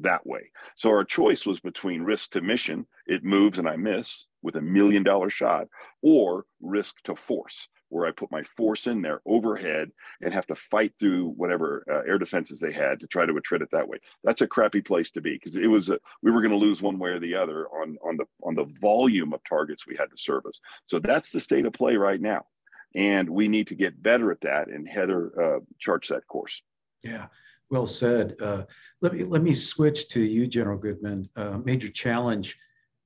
[0.00, 0.50] that way.
[0.76, 4.62] So our choice was between risk to mission, it moves and I miss with a
[4.62, 5.66] million dollar shot,
[6.02, 9.90] or risk to force, where I put my force in there overhead
[10.22, 13.62] and have to fight through whatever uh, air defenses they had to try to attrit
[13.62, 13.98] it that way.
[14.24, 16.80] That's a crappy place to be because it was a, we were going to lose
[16.80, 20.10] one way or the other on on the on the volume of targets we had
[20.10, 20.60] to service.
[20.86, 22.46] So that's the state of play right now,
[22.94, 24.68] and we need to get better at that.
[24.68, 26.62] And Heather uh, charts that course.
[27.02, 27.26] Yeah.
[27.70, 28.34] Well said.
[28.40, 28.64] Uh,
[29.00, 31.28] let me let me switch to you, General Goodman.
[31.36, 32.58] Uh, major challenge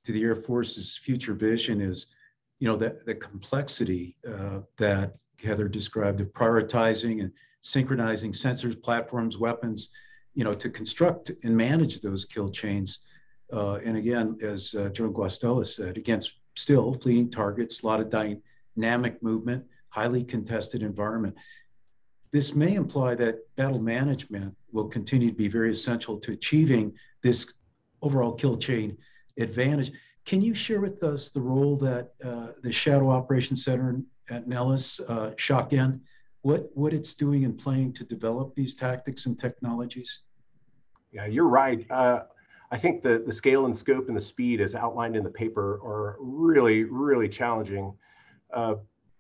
[0.04, 2.13] to the Air Force's future vision is,
[2.64, 9.36] you know, the, the complexity uh, that Heather described of prioritizing and synchronizing sensors, platforms,
[9.36, 9.90] weapons,
[10.32, 13.00] you know, to construct and manage those kill chains.
[13.52, 18.08] Uh, and again, as uh, General Guastella said, against still fleeting targets, a lot of
[18.08, 21.34] dynamic movement, highly contested environment.
[22.32, 27.52] This may imply that battle management will continue to be very essential to achieving this
[28.00, 28.96] overall kill chain
[29.38, 29.92] advantage.
[30.24, 34.00] Can you share with us the role that uh, the Shadow Operations Center
[34.30, 36.00] at Nellis, uh, SHOCN,
[36.42, 40.20] what, what it's doing and playing to develop these tactics and technologies?
[41.12, 41.86] Yeah, you're right.
[41.90, 42.22] Uh,
[42.70, 45.74] I think the, the scale and scope and the speed as outlined in the paper
[45.84, 47.94] are really, really challenging.
[48.52, 48.76] Uh,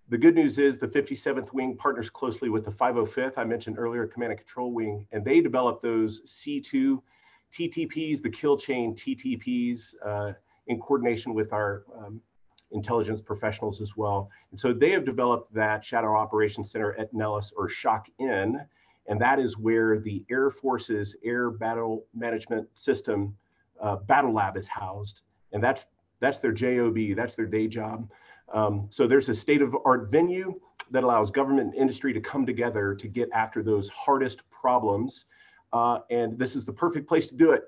[0.08, 4.06] the good news is the 57th Wing partners closely with the 505th, I mentioned earlier,
[4.06, 7.00] Command and Control Wing, and they develop those C2
[7.52, 10.32] TTPs, the kill chain TTPs, uh,
[10.66, 12.20] in coordination with our um,
[12.70, 14.30] intelligence professionals as well.
[14.50, 18.60] And so they have developed that Shadow Operations Center at Nellis or Shock In,
[19.06, 23.36] and that is where the Air Force's Air Battle Management System
[23.80, 25.20] uh, Battle Lab is housed.
[25.52, 25.86] And that's
[26.20, 28.08] that's their job that's their day job
[28.52, 30.60] um, so there's a state of art venue
[30.90, 35.24] that allows government and industry to come together to get after those hardest problems.
[35.72, 37.64] Uh, and this is the perfect place to do it.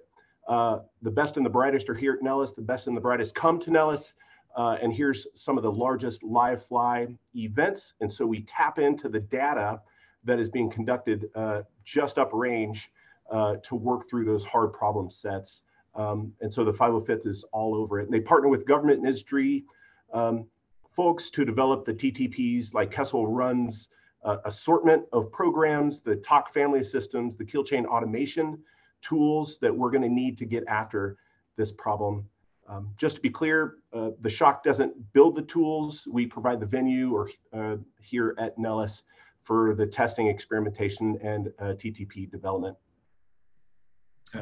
[0.47, 2.53] Uh, the best and the brightest are here at Nellis.
[2.53, 4.15] The best and the brightest come to Nellis.
[4.57, 7.95] Uh, and here's some of the largest live fly events.
[8.01, 9.81] And so we tap into the data
[10.25, 12.89] that is being conducted uh, just uprange
[13.31, 15.63] uh, to work through those hard problem sets.
[15.95, 18.05] Um, and so the 505th is all over it.
[18.05, 19.65] And they partner with government and industry.
[20.13, 20.47] Um,
[20.95, 23.89] folks to develop the TTPs, like Kessel Run's
[24.25, 28.59] uh, assortment of programs, the TAK family systems, the kill chain automation
[29.07, 31.17] tools that we're going to need to get after
[31.57, 32.29] this problem.
[32.69, 36.09] Um, just to be clear, uh, the shock doesn't build the tools.
[36.11, 39.05] We provide the venue or uh, here at Nellis
[39.43, 42.77] for the testing, experimentation, and uh, TTP development.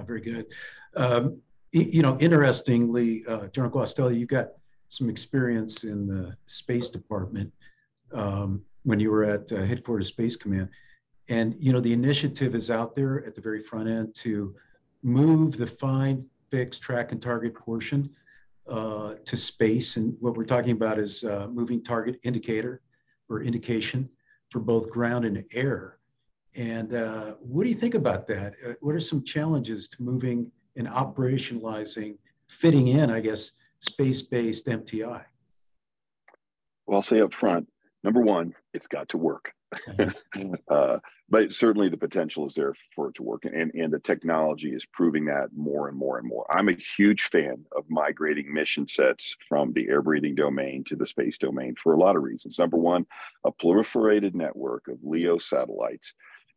[0.06, 0.46] very good.
[0.96, 1.40] Um,
[1.72, 4.52] you know, interestingly, uh, General Guastella, you got
[4.88, 7.52] some experience in the space department
[8.12, 10.68] um, when you were at uh, headquarters space command
[11.28, 14.54] and you know the initiative is out there at the very front end to
[15.02, 18.08] move the find fix track and target portion
[18.68, 22.80] uh, to space and what we're talking about is uh, moving target indicator
[23.28, 24.08] or indication
[24.50, 25.98] for both ground and air
[26.54, 30.50] and uh, what do you think about that uh, what are some challenges to moving
[30.76, 32.16] and operationalizing
[32.48, 33.52] fitting in i guess
[33.84, 35.24] space-based MTI?
[36.86, 37.68] Well, I'll say up front,
[38.02, 39.52] number one, it's got to work.
[40.68, 40.98] uh,
[41.28, 44.84] but certainly the potential is there for it to work, and and the technology is
[44.86, 46.46] proving that more and more and more.
[46.50, 51.06] I'm a huge fan of migrating mission sets from the air breathing domain to the
[51.06, 52.58] space domain for a lot of reasons.
[52.58, 53.06] Number one,
[53.44, 56.14] a proliferated network of LEO satellites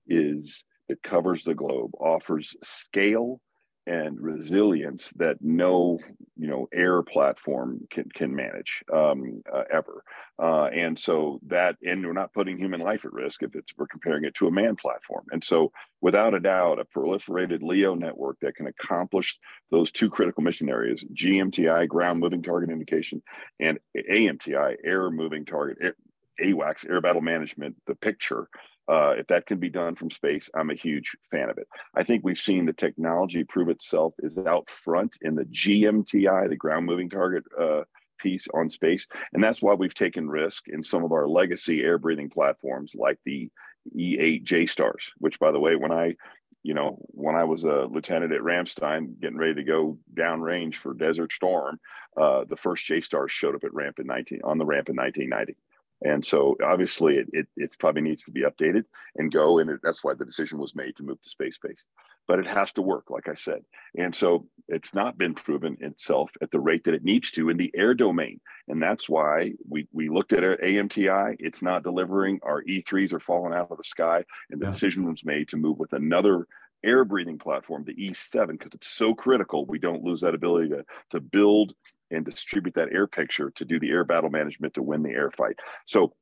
[0.07, 3.41] is it covers the globe, offers scale
[3.87, 5.97] and resilience that no
[6.35, 10.03] you know air platform can can manage um, uh, ever.
[10.37, 13.87] Uh, and so that and we're not putting human life at risk if it's we're
[13.87, 15.25] comparing it to a man platform.
[15.31, 15.71] And so
[16.01, 19.39] without a doubt a proliferated leo network that can accomplish
[19.71, 23.21] those two critical mission areas gmti ground moving target indication
[23.59, 23.79] and
[24.09, 25.95] amti air moving target
[26.41, 28.47] awacs air battle management the picture
[28.87, 31.67] uh, if that can be done from space, I'm a huge fan of it.
[31.95, 36.55] I think we've seen the technology prove itself is out front in the GMTI, the
[36.55, 37.83] ground moving target uh,
[38.17, 39.07] piece on space.
[39.33, 43.19] And that's why we've taken risk in some of our legacy air breathing platforms like
[43.25, 43.49] the
[43.95, 46.15] E8 JSTARS, which by the way, when I
[46.63, 50.93] you know, when I was a lieutenant at Ramstein, getting ready to go downrange for
[50.93, 51.79] Desert Storm,
[52.17, 55.55] uh, the first JSTARS showed up at ramp in 19 on the ramp in 1990.
[56.03, 58.83] And so obviously it, it, it, probably needs to be updated
[59.15, 59.59] and go.
[59.59, 61.87] And it, that's why the decision was made to move to space based.
[62.27, 63.63] But it has to work, like I said.
[63.97, 67.57] And so it's not been proven itself at the rate that it needs to in
[67.57, 68.39] the air domain.
[68.67, 71.37] And that's why we, we looked at our AMTI.
[71.39, 72.39] It's not delivering.
[72.43, 74.23] Our E3s are falling out of the sky.
[74.51, 74.71] And the yeah.
[74.71, 76.47] decision was made to move with another
[76.83, 79.65] air breathing platform, the E7, because it's so critical.
[79.65, 81.73] We don't lose that ability to, to build
[82.11, 85.31] and distribute that air picture to do the air battle management to win the air
[85.31, 85.57] fight.
[85.85, 86.13] So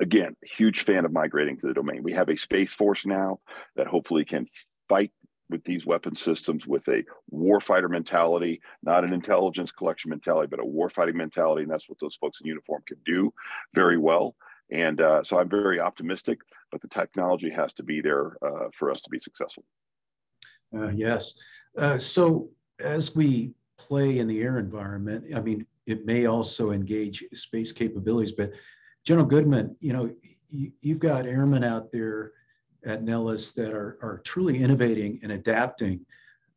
[0.00, 2.02] again, huge fan of migrating to the domain.
[2.02, 3.40] We have a space force now
[3.76, 4.46] that hopefully can
[4.88, 5.12] fight
[5.50, 10.64] with these weapon systems with a warfighter mentality, not an intelligence collection mentality, but a
[10.64, 11.62] warfighting mentality.
[11.62, 13.32] And that's what those folks in uniform can do
[13.74, 14.34] very well.
[14.70, 16.40] And uh, so I'm very optimistic,
[16.72, 19.64] but the technology has to be there uh, for us to be successful.
[20.74, 21.34] Uh, yes.
[21.76, 22.48] Uh, so
[22.80, 25.34] as we play in the air environment.
[25.34, 28.52] I mean, it may also engage space capabilities, but
[29.04, 30.14] General Goodman, you know,
[30.50, 32.32] you, have got airmen out there
[32.84, 36.04] at Nellis that are, are truly innovating and adapting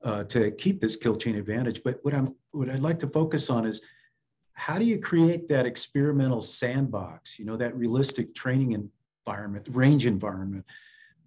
[0.04, 1.82] uh, to keep this kill chain advantage.
[1.84, 3.82] But what I'm what I'd like to focus on is
[4.54, 7.38] how do you create that experimental sandbox?
[7.38, 8.90] You know, that realistic training
[9.26, 10.66] environment, range environment,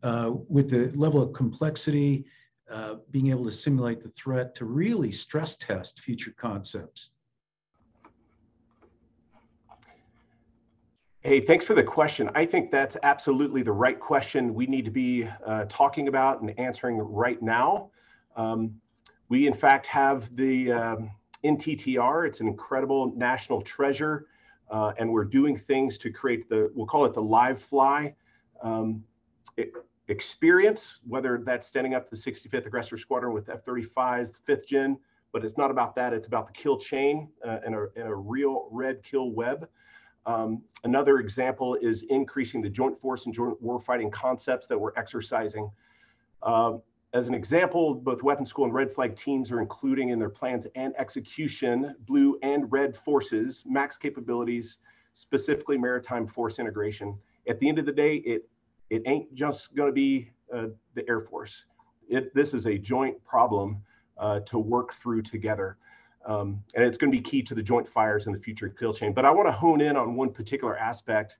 [0.03, 2.25] uh, with the level of complexity
[2.71, 7.11] uh, being able to simulate the threat to really stress test future concepts?
[11.23, 12.31] Hey, thanks for the question.
[12.35, 16.59] I think that's absolutely the right question we need to be uh, talking about and
[16.59, 17.91] answering right now.
[18.37, 18.81] Um,
[19.29, 21.11] we, in fact, have the um,
[21.45, 22.27] NTTR.
[22.27, 24.29] It's an incredible national treasure,
[24.71, 28.15] uh, and we're doing things to create the, we'll call it the live fly.
[28.63, 29.05] Um,
[29.59, 29.73] it,
[30.11, 34.99] experience, whether that's standing up to the 65th Aggressor Squadron with F-35s, the fifth gen,
[35.33, 36.13] but it's not about that.
[36.13, 39.69] It's about the kill chain uh, and, a, and, a, real red kill web.
[40.27, 45.71] Um, another example is increasing the joint force and joint warfighting concepts that we're exercising.
[46.43, 46.79] Uh,
[47.13, 50.67] as an example, both Weapon School and Red Flag teams are including in their plans
[50.75, 54.79] and execution blue and red forces, max capabilities,
[55.13, 57.17] specifically maritime force integration.
[57.49, 58.49] At the end of the day, it
[58.91, 61.65] it ain't just going to be uh, the Air Force.
[62.09, 63.81] It, this is a joint problem
[64.19, 65.79] uh, to work through together.
[66.27, 68.93] Um, and it's going to be key to the joint fires in the future kill
[68.93, 69.15] chain.
[69.15, 71.39] But I want to hone in on one particular aspect,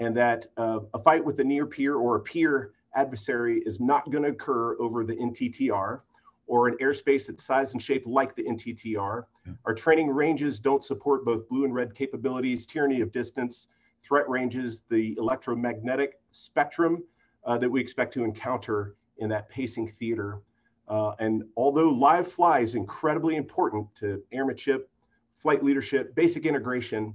[0.00, 4.10] and that uh, a fight with a near peer or a peer adversary is not
[4.10, 6.00] going to occur over the NTTR
[6.48, 9.24] or an airspace that's size and shape like the NTTR.
[9.46, 9.52] Yeah.
[9.66, 13.68] Our training ranges don't support both blue and red capabilities, tyranny of distance,
[14.02, 17.02] threat ranges, the electromagnetic spectrum
[17.44, 20.40] uh, that we expect to encounter in that pacing theater.
[20.88, 24.90] Uh, and although live fly is incredibly important to airmanship,
[25.38, 27.14] flight leadership, basic integration,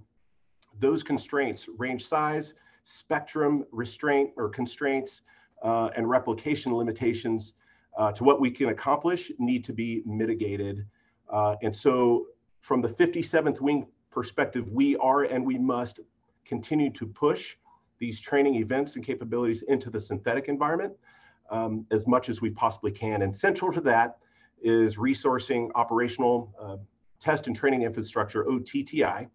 [0.80, 5.22] those constraints, range size, spectrum restraint or constraints,
[5.64, 7.54] uh, and replication limitations
[7.98, 10.86] uh, to what we can accomplish need to be mitigated.
[11.32, 12.28] Uh, and so
[12.62, 16.00] from the 57th Wing perspective, we are and we must
[16.46, 17.56] continue to push
[18.00, 20.93] these training events and capabilities into the synthetic environment
[21.50, 23.22] um, as much as we possibly can.
[23.22, 24.18] And central to that
[24.62, 26.78] is resourcing operational uh,
[27.20, 29.28] test and training infrastructure, OTTI,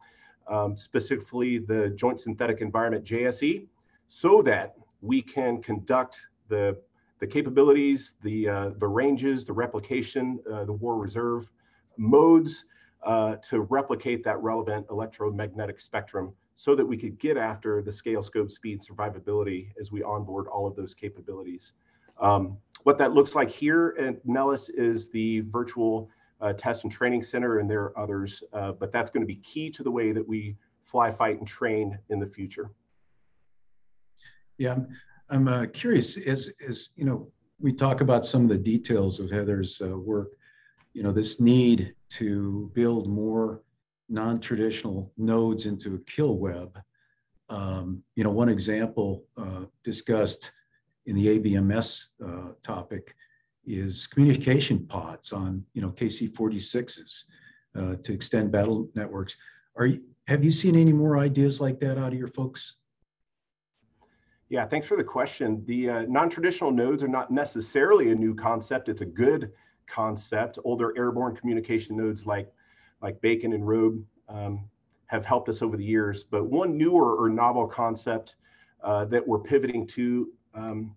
[0.48, 3.66] um, specifically the Joint Synthetic Environment, JSE,
[4.06, 6.76] so that we can conduct the,
[7.20, 11.50] the capabilities, the, uh, the ranges, the replication, uh, the war reserve
[11.96, 12.64] modes
[13.04, 18.22] uh, to replicate that relevant electromagnetic spectrum so that we could get after the scale,
[18.22, 21.72] scope, speed, survivability as we onboard all of those capabilities.
[22.20, 26.10] Um, what that looks like here at Nellis is the virtual
[26.42, 29.36] uh, test and training center, and there are others, uh, but that's going to be
[29.36, 30.54] key to the way that we
[30.84, 32.70] fly, fight, and train in the future.
[34.58, 34.80] Yeah,
[35.30, 39.30] I'm, uh, curious as, as, you know, we talk about some of the details of
[39.30, 40.32] Heather's uh, work,
[40.92, 43.62] you know, this need to build more
[44.10, 46.78] non-traditional nodes into a kill web.
[47.48, 50.52] Um, you know, one example uh, discussed
[51.06, 53.14] in the ABMS uh, topic
[53.66, 57.24] is communication pods on, you know, KC-46s
[57.76, 59.36] uh, to extend battle networks.
[59.76, 62.76] Are you, have you seen any more ideas like that out of your folks?
[64.48, 65.62] Yeah, thanks for the question.
[65.66, 68.88] The uh, non-traditional nodes are not necessarily a new concept.
[68.88, 69.52] It's a good
[69.86, 70.58] concept.
[70.64, 72.52] Older airborne communication nodes like,
[73.02, 74.64] like BACN and ROBE um,
[75.06, 76.24] have helped us over the years.
[76.24, 78.36] But one newer or novel concept
[78.82, 80.96] uh, that we're pivoting to um,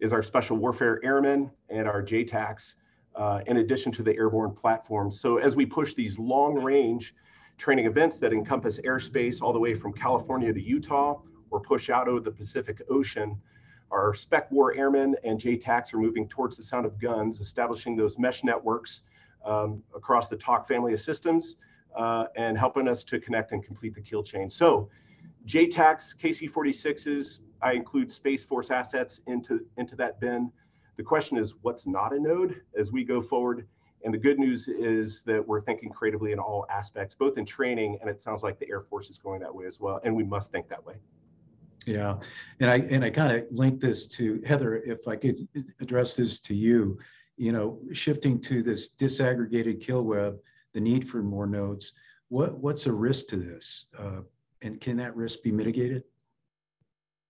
[0.00, 2.74] is our special warfare airmen and our JTACs,
[3.14, 5.20] uh, in addition to the airborne platforms.
[5.20, 7.14] So as we push these long range
[7.58, 11.20] training events that encompass airspace all the way from California to Utah,
[11.52, 13.40] or push out over the Pacific Ocean.
[13.90, 18.18] Our spec war airmen and JTACs are moving towards the sound of guns, establishing those
[18.18, 19.02] mesh networks
[19.44, 21.56] um, across the TAK family of systems
[21.96, 24.50] uh, and helping us to connect and complete the kill chain.
[24.50, 24.88] So
[25.46, 30.50] JTACs, KC-46s, I include Space Force assets into, into that bin.
[30.96, 33.66] The question is, what's not a node as we go forward?
[34.04, 37.98] And the good news is that we're thinking creatively in all aspects, both in training,
[38.00, 40.00] and it sounds like the Air Force is going that way as well.
[40.04, 40.94] And we must think that way.
[41.86, 42.18] Yeah,
[42.60, 44.76] and I and I kind of link this to Heather.
[44.76, 45.48] If I could
[45.80, 46.98] address this to you,
[47.42, 50.38] you know, shifting to this disaggregated kill web,
[50.74, 51.92] the need for more nodes.
[52.28, 54.20] What what's a risk to this, uh,
[54.62, 56.04] and can that risk be mitigated?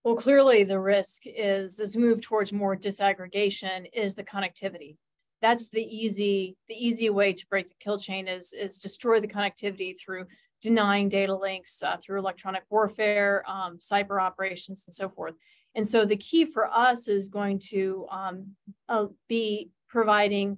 [0.03, 4.97] Well, clearly the risk is as we move towards more disaggregation is the connectivity.
[5.41, 9.27] That's the easy the easy way to break the kill chain is is destroy the
[9.27, 10.27] connectivity through
[10.61, 15.33] denying data links uh, through electronic warfare, um, cyber operations, and so forth.
[15.73, 18.51] And so the key for us is going to um,
[18.87, 20.57] uh, be providing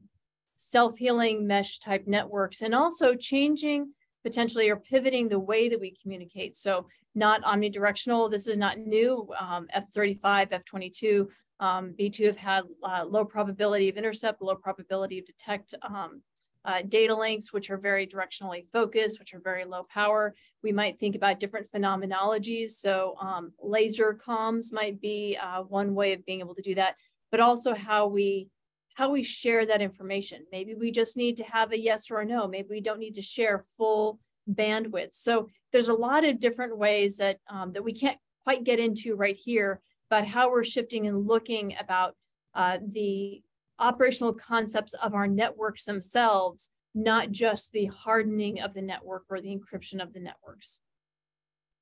[0.55, 3.91] self-healing mesh type networks and also changing
[4.23, 6.55] potentially or pivoting the way that we communicate.
[6.55, 9.29] So not omnidirectional, this is not new.
[9.37, 11.27] Um, F-35, F-22,
[11.59, 16.21] um, B-2 have had uh, low probability of intercept, low probability of detect um,
[16.63, 20.33] uh, data links, which are very directionally focused, which are very low power.
[20.63, 22.69] We might think about different phenomenologies.
[22.69, 26.95] So um, laser comms might be uh, one way of being able to do that,
[27.31, 28.49] but also how we
[28.95, 30.45] how we share that information.
[30.51, 32.47] Maybe we just need to have a yes or a no.
[32.47, 34.19] Maybe we don't need to share full
[34.49, 35.13] bandwidth.
[35.13, 39.15] So there's a lot of different ways that um, that we can't quite get into
[39.15, 42.15] right here, but how we're shifting and looking about
[42.53, 43.41] uh, the
[43.79, 49.53] operational concepts of our networks themselves, not just the hardening of the network or the
[49.53, 50.81] encryption of the networks.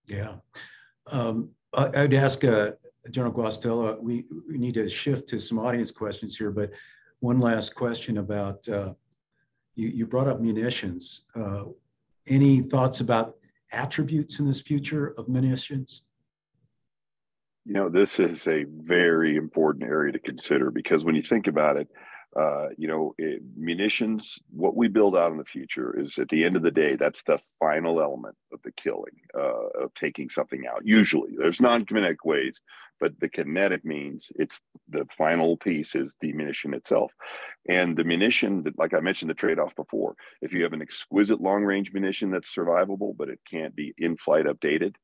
[0.08, 0.36] Yeah.
[1.12, 2.72] Um, I'd ask uh,
[3.12, 6.72] General Guastella, we, we need to shift to some audience questions here, but
[7.24, 8.94] one last question about, uh,
[9.76, 11.22] you, you brought up munitions.
[11.34, 11.64] Uh,
[12.28, 13.38] any thoughts about
[13.72, 16.04] attributes in this future of munitions?
[17.64, 21.78] You know, this is a very important area to consider because when you think about
[21.78, 21.88] it,
[22.36, 26.44] uh, you know, it, munitions, what we build out in the future is at the
[26.44, 30.66] end of the day, that's the final element of the killing, uh, of taking something
[30.68, 30.82] out.
[30.84, 32.60] Usually, there's non kinetic ways,
[33.00, 37.12] but the kinetic means it's the final piece is the munition itself.
[37.70, 41.40] And the munition, like I mentioned, the trade off before, if you have an exquisite
[41.40, 44.96] long range munition that's survivable, but it can't be in flight updated,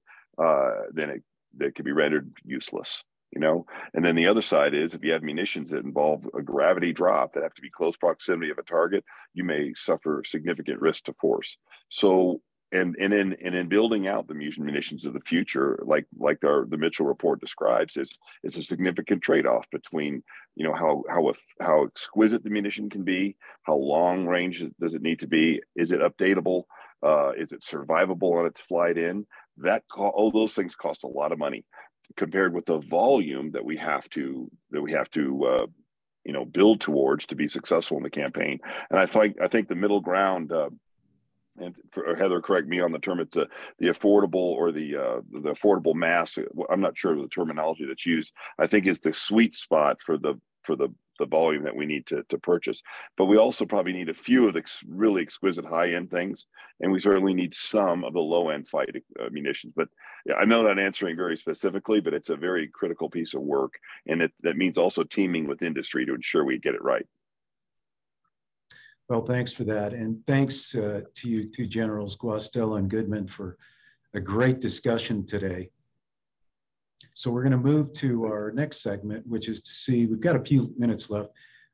[0.41, 1.23] uh, then it
[1.57, 3.65] that could be rendered useless you know?
[3.93, 7.33] And then the other side is if you have munitions that involve a gravity drop
[7.33, 9.03] that have to be close proximity of a target
[9.33, 11.57] you may suffer significant risk to force.
[11.89, 16.39] So and and in and in building out the munitions of the future like like
[16.39, 18.13] the the mitchell report describes is
[18.43, 20.21] it's a significant trade-off between
[20.55, 25.01] you know how how how exquisite the munition can be how long range does it
[25.01, 26.65] need to be is it updatable
[27.01, 29.25] uh, is it survivable on its flight in?
[29.57, 31.65] That all those things cost a lot of money
[32.17, 35.67] compared with the volume that we have to that we have to uh,
[36.25, 39.67] you know build towards to be successful in the campaign and i think i think
[39.67, 40.69] the middle ground uh,
[41.61, 43.19] and for, Heather, correct me on the term.
[43.19, 43.47] It's a,
[43.79, 46.37] the affordable or the uh, the affordable mass.
[46.69, 48.33] I'm not sure of the terminology that's used.
[48.57, 50.89] I think is the sweet spot for the for the
[51.19, 52.81] the volume that we need to, to purchase.
[53.17, 56.45] But we also probably need a few of the really exquisite high end things,
[56.79, 59.73] and we certainly need some of the low end fight uh, munitions.
[59.75, 59.89] But
[60.25, 63.73] yeah, I know not answering very specifically, but it's a very critical piece of work,
[64.07, 67.05] and it, that means also teaming with industry to ensure we get it right.
[69.09, 69.93] Well, thanks for that.
[69.93, 73.57] And thanks uh, to you two generals, Guastella and Goodman, for
[74.13, 75.71] a great discussion today.
[77.19, 80.37] So we're going to move to our next segment, which is to see, we've got
[80.37, 81.31] a few minutes left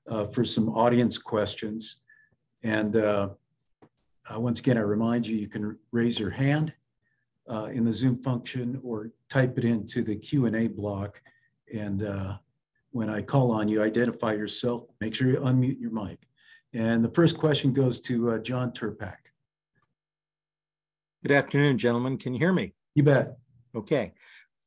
[0.07, 1.97] uh, for some audience questions.
[2.63, 3.29] And uh,
[4.27, 6.73] uh, once again, I remind you, you can raise your hand
[7.47, 11.21] uh, in the Zoom function or type it into the Q&A block.
[11.71, 12.39] And uh,
[12.89, 16.17] when I call on you, identify yourself, make sure you unmute your mic.
[16.73, 19.17] And the first question goes to uh, John Tirpak.
[21.21, 22.17] Good afternoon, gentlemen.
[22.17, 22.73] Can you hear me?
[22.95, 23.37] You bet.
[23.75, 24.13] Okay.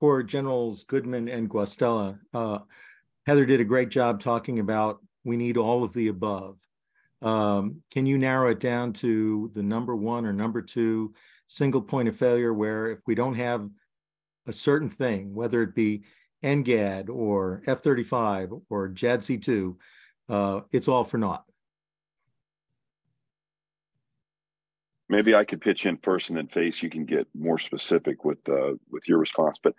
[0.00, 2.60] For Generals Goodman and Guastella, uh,
[3.26, 6.60] Heather did a great job talking about we need all of the above.
[7.20, 11.14] Um, can you narrow it down to the number one or number two
[11.48, 13.68] single point of failure where if we don't have
[14.46, 16.04] a certain thing, whether it be
[16.44, 19.76] NGAD or F-35 or JADC2,
[20.28, 21.44] uh, it's all for naught?
[25.08, 28.46] Maybe I could pitch in first and then face you can get more specific with
[28.48, 29.58] uh, with your response.
[29.62, 29.74] But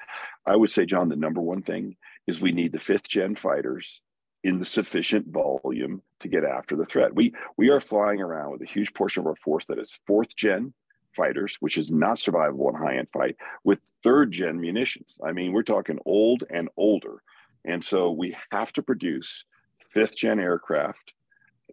[0.45, 1.95] I would say, John, the number one thing
[2.27, 4.01] is we need the fifth gen fighters
[4.43, 7.15] in the sufficient volume to get after the threat.
[7.15, 10.35] We we are flying around with a huge portion of our force that is fourth
[10.35, 10.73] gen
[11.15, 15.19] fighters, which is not survivable in high end fight, with third gen munitions.
[15.23, 17.21] I mean, we're talking old and older.
[17.65, 19.43] And so we have to produce
[19.91, 21.13] fifth gen aircraft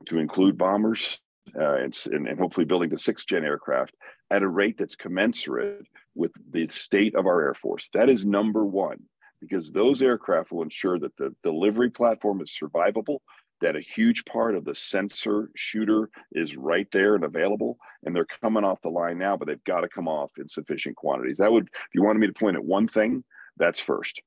[0.06, 1.20] to include bombers,
[1.58, 3.94] uh, and, and, hopefully building the sixth gen aircraft
[4.30, 7.88] at a rate that's commensurate with the state of our Air Force.
[7.94, 8.98] That is number one,
[9.40, 13.18] because those aircraft will ensure that the delivery platform is survivable,
[13.60, 18.26] that a huge part of the sensor shooter is right there and available, and they're
[18.42, 21.38] coming off the line now, but they've got to come off in sufficient quantities.
[21.38, 23.24] That would, if you wanted me to point at one thing,
[23.56, 24.20] that's first.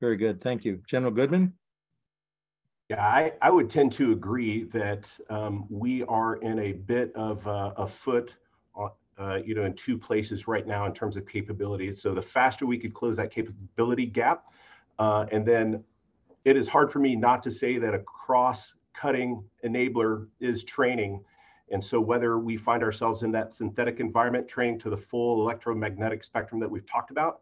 [0.00, 0.40] Very good.
[0.40, 0.80] Thank you.
[0.86, 1.54] General Goodman?
[2.88, 7.46] Yeah, I, I would tend to agree that um, we are in a bit of
[7.46, 8.34] uh, a foot,
[9.18, 11.92] uh, you know, in two places right now in terms of capability.
[11.92, 14.44] So the faster we could close that capability gap,
[14.98, 15.84] uh, and then
[16.46, 21.22] it is hard for me not to say that a cross-cutting enabler is training.
[21.70, 26.24] And so whether we find ourselves in that synthetic environment, training to the full electromagnetic
[26.24, 27.40] spectrum that we've talked about,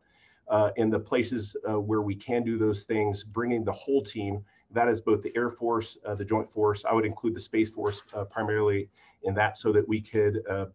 [0.49, 4.43] uh, in the places uh, where we can do those things, bringing the whole team
[4.71, 6.85] that is both the Air Force, uh, the Joint Force.
[6.85, 8.89] I would include the Space Force uh, primarily
[9.23, 10.67] in that so that we could uh,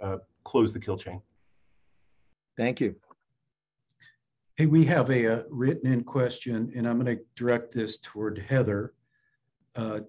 [0.00, 1.20] uh close the kill chain.
[2.56, 2.96] Thank you.
[4.56, 7.96] Hey, we have a, a uh, written in question, and I'm going to direct this
[7.98, 8.92] toward Heather.
[9.74, 10.00] Uh,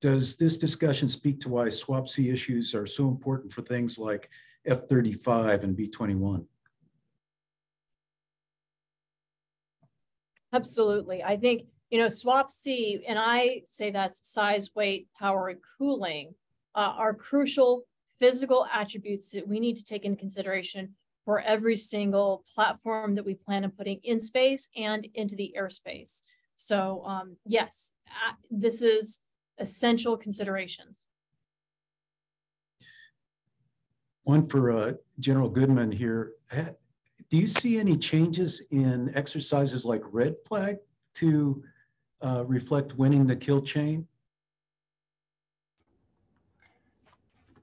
[0.00, 4.28] does this discussion speak to why SWaP-C issues are so important for things like
[4.66, 6.44] F-35 and B-21?
[10.54, 11.20] Absolutely.
[11.20, 16.34] I think, you know, SWaP-C, and I say that's size, weight, power, and cooling,
[16.76, 17.82] uh, are crucial
[18.20, 20.94] physical attributes that we need to take into consideration
[21.24, 26.20] for every single platform that we plan on putting in space and into the airspace.
[26.54, 29.22] So um, yes, uh, this is
[29.58, 31.06] essential considerations.
[34.22, 36.32] One for uh, General Goodman here
[37.28, 40.78] do you see any changes in exercises like red flag
[41.14, 41.62] to
[42.22, 44.06] uh, reflect winning the kill chain?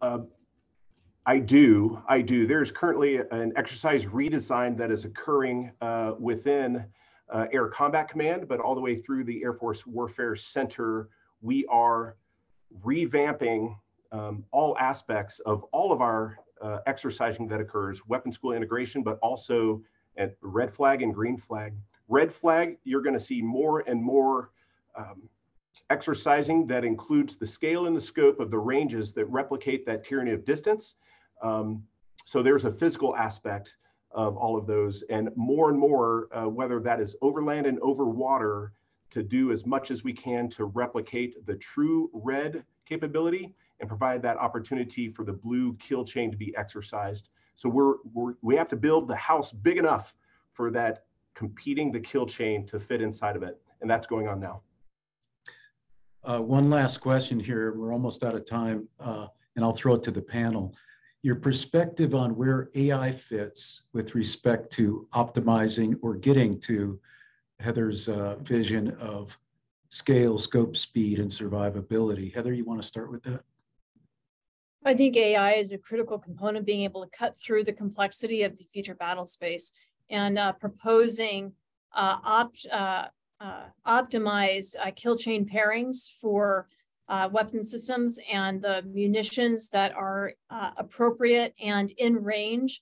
[0.01, 0.19] Uh,
[1.25, 2.01] I do.
[2.07, 2.47] I do.
[2.47, 6.85] There's currently an exercise redesign that is occurring uh, within
[7.29, 11.09] uh, Air Combat Command, but all the way through the Air Force Warfare Center.
[11.41, 12.17] We are
[12.83, 13.75] revamping
[14.11, 19.17] um, all aspects of all of our uh, exercising that occurs, weapon school integration, but
[19.21, 19.81] also
[20.17, 21.73] at red flag and green flag.
[22.07, 24.51] Red flag, you're going to see more and more
[24.95, 25.29] um,
[25.89, 30.31] exercising that includes the scale and the scope of the ranges that replicate that tyranny
[30.31, 30.95] of distance.
[31.41, 31.83] Um,
[32.25, 33.77] so there's a physical aspect
[34.11, 38.05] of all of those, and more and more, uh, whether that is overland and over
[38.05, 38.73] water,
[39.09, 44.21] to do as much as we can to replicate the true red capability and provide
[44.21, 47.29] that opportunity for the blue kill chain to be exercised.
[47.55, 50.13] So we're, we're we have to build the house big enough
[50.53, 51.05] for that
[51.35, 54.61] competing the kill chain to fit inside of it, and that's going on now.
[56.23, 57.73] Uh, one last question here.
[57.73, 60.75] We're almost out of time, uh, and I'll throw it to the panel.
[61.23, 66.99] Your perspective on where AI fits with respect to optimizing or getting to
[67.59, 69.37] Heather's uh, vision of
[69.89, 72.33] scale, scope, speed, and survivability.
[72.33, 73.43] Heather, you want to start with that?
[74.83, 78.57] I think AI is a critical component being able to cut through the complexity of
[78.57, 79.73] the future battle space
[80.09, 81.53] and uh, proposing
[81.93, 83.05] uh, uh,
[83.39, 86.67] uh optimized uh, kill chain pairings for
[87.09, 90.33] uh, weapon systems and the munitions that are
[90.77, 92.81] appropriate and in range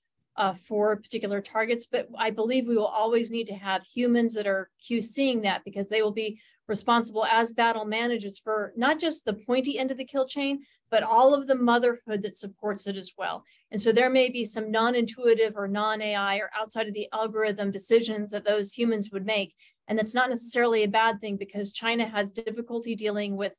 [0.68, 1.88] for particular targets.
[1.88, 5.89] But I believe we will always need to have humans that are QCing that because
[5.89, 6.39] they will be
[6.70, 10.61] responsible as battle managers for not just the pointy end of the kill chain,
[10.91, 13.43] but all of the motherhood that supports it as well.
[13.72, 18.32] And so there may be some non-intuitive or non-AI or outside of the algorithm decisions
[18.32, 19.55] that those humans would make.
[19.88, 23.53] And that's not necessarily a bad thing because China has difficulty dealing with,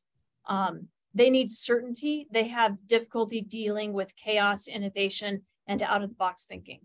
[0.46, 2.26] um, they need certainty.
[2.30, 6.80] They have difficulty dealing with chaos, innovation, and out of the box thinking.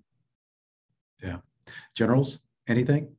[1.24, 1.38] Yeah.
[1.96, 3.16] Generals, anything?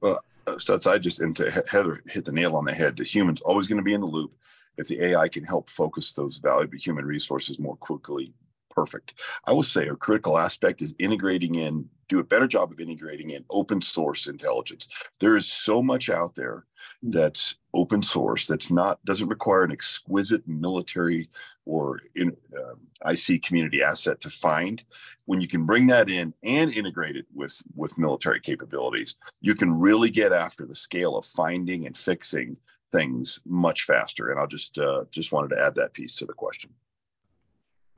[0.00, 1.38] Well, Uh, Stutz, I just, and
[1.70, 2.96] Heather hit the nail on the head.
[2.96, 4.34] The human's always going to be in the loop
[4.76, 8.34] if the AI can help focus those valuable human resources more quickly,
[8.68, 9.14] perfect.
[9.46, 13.30] I will say a critical aspect is integrating in, do a better job of integrating
[13.30, 14.88] in open source intelligence.
[15.20, 16.66] There is so much out there
[17.02, 21.30] that's open source that's not doesn't require an exquisite military
[21.64, 24.82] or in, um, IC community asset to find.
[25.26, 29.78] When you can bring that in and integrate it with with military capabilities, you can
[29.78, 32.56] really get after the scale of finding and fixing
[32.90, 34.30] things much faster.
[34.30, 36.70] And I'll just uh, just wanted to add that piece to the question.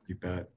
[0.07, 0.52] You bet.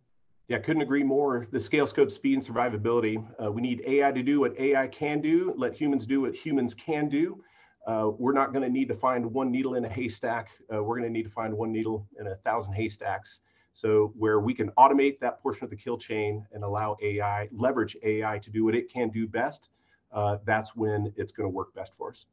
[0.49, 1.47] Yeah, couldn't agree more.
[1.51, 3.25] The scale, scope, speed, and survivability.
[3.43, 5.53] Uh, we need AI to do what AI can do.
[5.57, 7.43] Let humans do what humans can do.
[7.85, 10.49] Uh, we're not going to need to find one needle in a haystack.
[10.73, 13.41] Uh, we're going to need to find one needle in a thousand haystacks.
[13.73, 17.97] So where we can automate that portion of the kill chain and allow AI, leverage
[18.03, 19.71] AI to do what it can do best,
[20.13, 22.27] uh, that's when it's going to work best for us.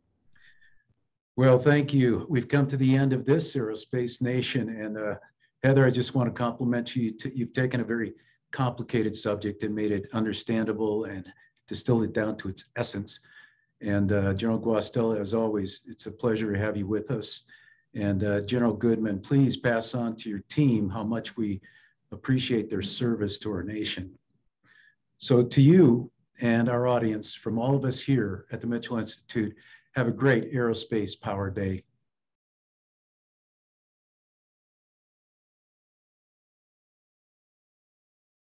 [1.35, 2.27] Well, thank you.
[2.29, 4.69] We've come to the end of this Aerospace Nation.
[4.69, 5.15] And uh,
[5.63, 7.13] Heather, I just want to compliment you.
[7.33, 8.13] You've taken a very
[8.51, 11.25] complicated subject and made it understandable and
[11.69, 13.21] distilled it down to its essence.
[13.79, 17.43] And uh, General Guastella, as always, it's a pleasure to have you with us.
[17.95, 21.61] And uh, General Goodman, please pass on to your team how much we
[22.11, 24.11] appreciate their service to our nation.
[25.17, 26.11] So to you
[26.41, 29.55] and our audience, from all of us here at the Mitchell Institute,
[29.95, 31.83] have a great Aerospace Power Day.